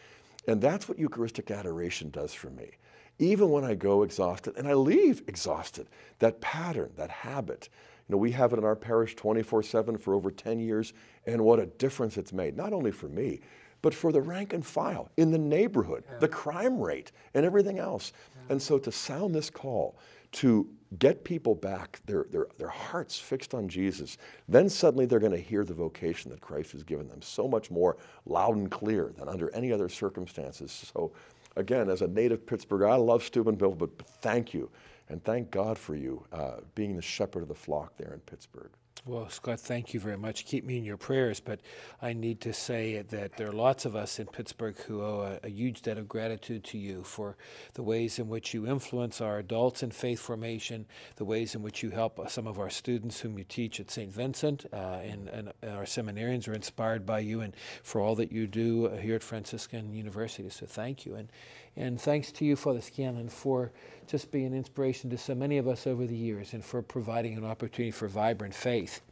[0.47, 2.71] And that's what Eucharistic adoration does for me.
[3.19, 7.71] Even when I go exhausted, and I leave exhausted, that pattern, that habit,
[8.09, 10.93] you know, we have it in our parish 24 7 for over 10 years,
[11.27, 13.41] and what a difference it's made, not only for me,
[13.81, 18.13] but for the rank and file in the neighborhood, the crime rate, and everything else.
[18.49, 19.97] And so to sound this call,
[20.33, 20.69] to
[20.99, 24.19] get people back, their, their, their hearts fixed on Jesus,
[24.49, 27.71] then suddenly they're going to hear the vocation that Christ has given them so much
[27.71, 30.91] more loud and clear than under any other circumstances.
[30.95, 31.13] So,
[31.57, 34.71] again, as a native Pittsburgher, I love Steubenville, but thank you.
[35.09, 38.71] And thank God for you uh, being the shepherd of the flock there in Pittsburgh.
[39.09, 40.47] Well, Scott, thank you very much.
[40.47, 41.61] Keep me in your prayers, but
[42.03, 45.47] I need to say that there are lots of us in Pittsburgh who owe a,
[45.47, 47.37] a, huge debt of gratitude to you for
[47.75, 51.85] the ways in which you influence our adults in faith formation, the ways in which
[51.85, 54.13] you help some of our students whom you teach at St.
[54.13, 57.55] Vincent, uh, and, and, our seminarians are inspired by you, and
[57.85, 60.51] for all that you do here at Franciscan University.
[60.51, 61.15] So thank you.
[61.15, 61.29] And,
[61.77, 63.71] and thanks to you, Father Scanlan, for
[64.07, 67.37] just being an inspiration to so many of us over the years and for providing
[67.37, 69.03] an opportunity for vibrant faith.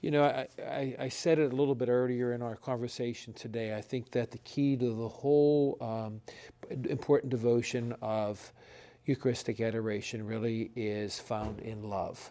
[0.00, 3.74] You know, I, I, I, said it a little bit earlier in our conversation today.
[3.74, 6.20] I think that the key to the whole um,
[6.88, 8.52] important devotion of
[9.06, 12.30] Eucharistic adoration really is found in love.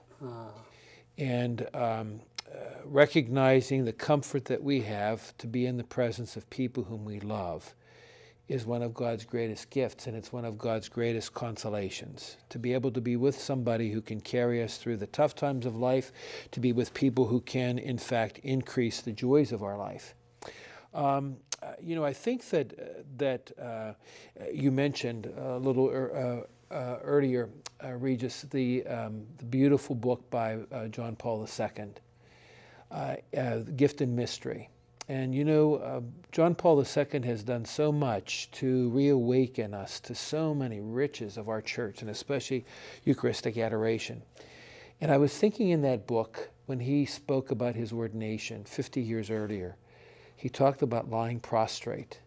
[1.18, 2.22] And um,
[2.54, 7.04] uh, recognizing the comfort that we have to be in the presence of people whom
[7.04, 7.74] we love
[8.48, 12.38] is one of God's greatest gifts, and it's one of God's greatest consolations.
[12.50, 15.66] To be able to be with somebody who can carry us through the tough times
[15.66, 16.12] of life,
[16.52, 20.14] to be with people who can, in fact, increase the joys of our life.
[20.94, 21.38] Um,
[21.82, 23.94] you know, I think that that uh,
[24.54, 27.50] you mentioned a little er, uh, earlier,
[27.84, 31.94] uh, Regis, the, um, the beautiful book by uh, John Paul II,
[33.76, 34.70] Gift and Mystery.
[35.08, 36.02] And you know, uh,
[36.32, 41.48] John Paul II has done so much to reawaken us to so many riches of
[41.48, 42.66] our church, and especially
[43.04, 44.24] Eucharistic adoration.
[45.02, 49.30] And I was thinking in that book, when he spoke about his ordination 50 years
[49.30, 49.76] earlier,
[50.36, 52.20] he talked about lying prostrate.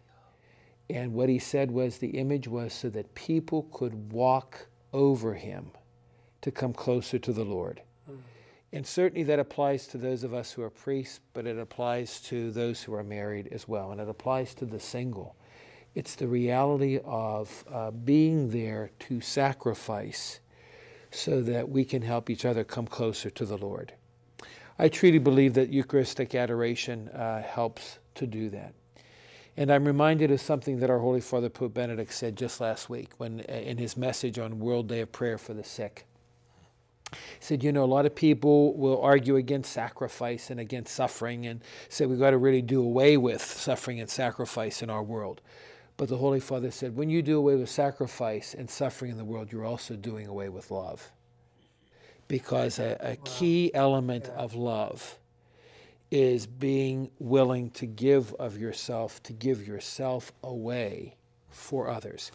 [0.89, 5.71] And what he said was the image was so that people could walk over him
[6.41, 7.81] to come closer to the Lord.
[8.71, 12.51] And certainly that applies to those of us who are priests, but it applies to
[12.51, 15.35] those who are married as well, and it applies to the single.
[15.95, 20.39] It's the reality of uh, being there to sacrifice
[21.11, 23.93] so that we can help each other come closer to the Lord.
[24.77, 28.73] I truly believe that Eucharistic adoration uh, helps to do that.
[29.57, 33.09] And I'm reminded of something that our Holy Father Pope Benedict said just last week
[33.17, 36.05] when, uh, in his message on World Day of Prayer for the Sick.
[37.11, 41.45] He said, you know, a lot of people will argue against sacrifice and against suffering
[41.45, 45.41] and say we've got to really do away with suffering and sacrifice in our world.
[45.97, 49.25] But the Holy Father said, when you do away with sacrifice and suffering in the
[49.25, 51.11] world, you're also doing away with love.
[52.27, 55.17] Because a, a key element of love
[56.11, 61.15] is being willing to give of yourself, to give yourself away
[61.49, 62.31] for others.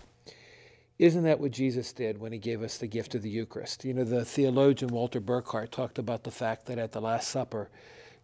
[0.98, 3.84] Isn't that what Jesus did when he gave us the gift of the Eucharist?
[3.84, 7.68] You know, the theologian Walter Burghardt talked about the fact that at the Last Supper,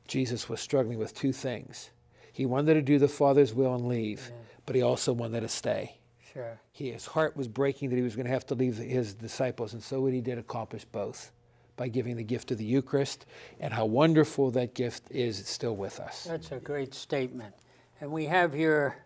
[0.06, 1.90] Jesus was struggling with two things.
[2.32, 4.30] He wanted to do the Father's will and leave,
[4.66, 5.96] but he also wanted to stay.
[6.32, 6.60] Sure.
[6.70, 9.72] He, his heart was breaking that he was going to have to leave his disciples,
[9.72, 11.32] and so what he did accomplish both
[11.76, 13.26] by giving the gift of the Eucharist,
[13.58, 16.24] and how wonderful that gift is, it's still with us.
[16.24, 17.54] That's a great statement.
[18.00, 18.96] And we have your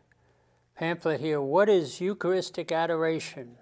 [0.77, 3.57] pamphlet here, What is Eucharistic Adoration?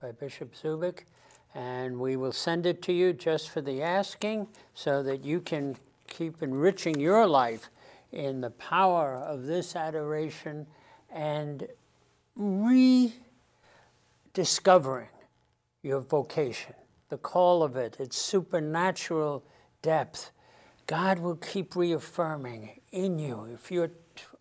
[0.00, 1.00] by Bishop Zubik.
[1.54, 5.76] And we will send it to you just for the asking so that you can
[6.06, 7.70] keep enriching your life
[8.12, 10.66] in the power of this adoration
[11.10, 11.66] and
[12.36, 15.08] rediscovering
[15.82, 16.74] your vocation,
[17.08, 19.44] the call of it, its supernatural
[19.82, 20.30] depth.
[20.86, 23.90] God will keep reaffirming in you if you're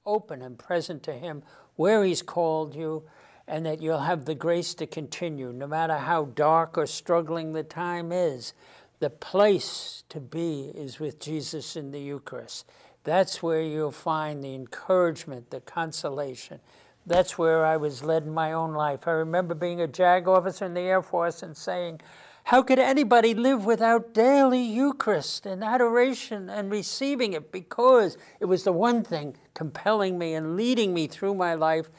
[0.05, 1.43] open and present to Him
[1.77, 3.03] where He's called you,
[3.47, 7.63] and that you'll have the grace to continue, no matter how dark or struggling the
[7.63, 8.53] time is.
[8.99, 12.69] The place to be is with Jesus in the Eucharist.
[13.05, 16.59] That's where you'll find the encouragement, the consolation.
[17.05, 19.07] That's where I was led in my own life.
[19.07, 22.01] I remember being a JAG officer in the Air Force and saying,
[22.47, 27.51] How could anybody live without daily Eucharist and adoration and receiving it?
[27.51, 31.89] Because it was the one thing compelling me and leading me through my life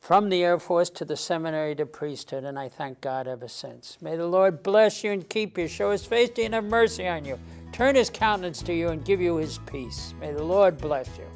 [0.00, 3.96] from the Air Force to the seminary to priesthood, and I thank God ever since.
[4.00, 6.64] May the Lord bless you and keep you, show his face to you and have
[6.64, 7.38] mercy on you,
[7.70, 10.14] turn his countenance to you and give you his peace.
[10.18, 11.28] May the Lord bless you.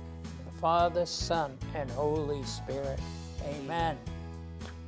[0.45, 2.99] The Father, Son, and Holy Spirit.
[3.45, 3.97] Amen.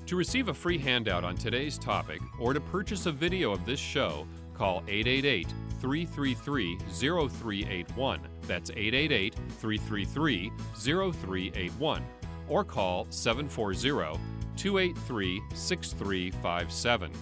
[0.08, 3.78] To receive a free handout on today's topic or to purchase a video of this
[3.78, 5.46] show, call 888
[5.80, 8.20] 333 0381.
[8.46, 12.06] That's 888 333 0381
[12.48, 14.18] or call 740
[14.56, 17.12] 283 6357.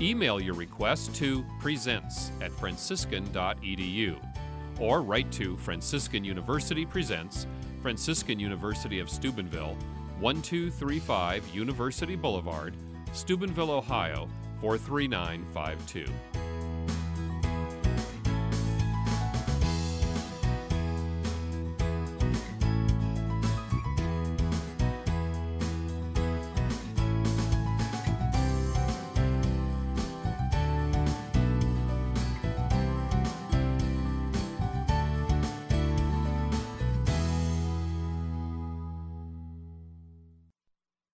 [0.00, 4.16] Email your request to presents at franciscan.edu
[4.78, 7.48] or write to Franciscan University Presents,
[7.82, 9.76] Franciscan University of Steubenville,
[10.20, 12.74] 1235 University Boulevard,
[13.12, 14.28] Steubenville, Ohio
[14.60, 16.47] 43952.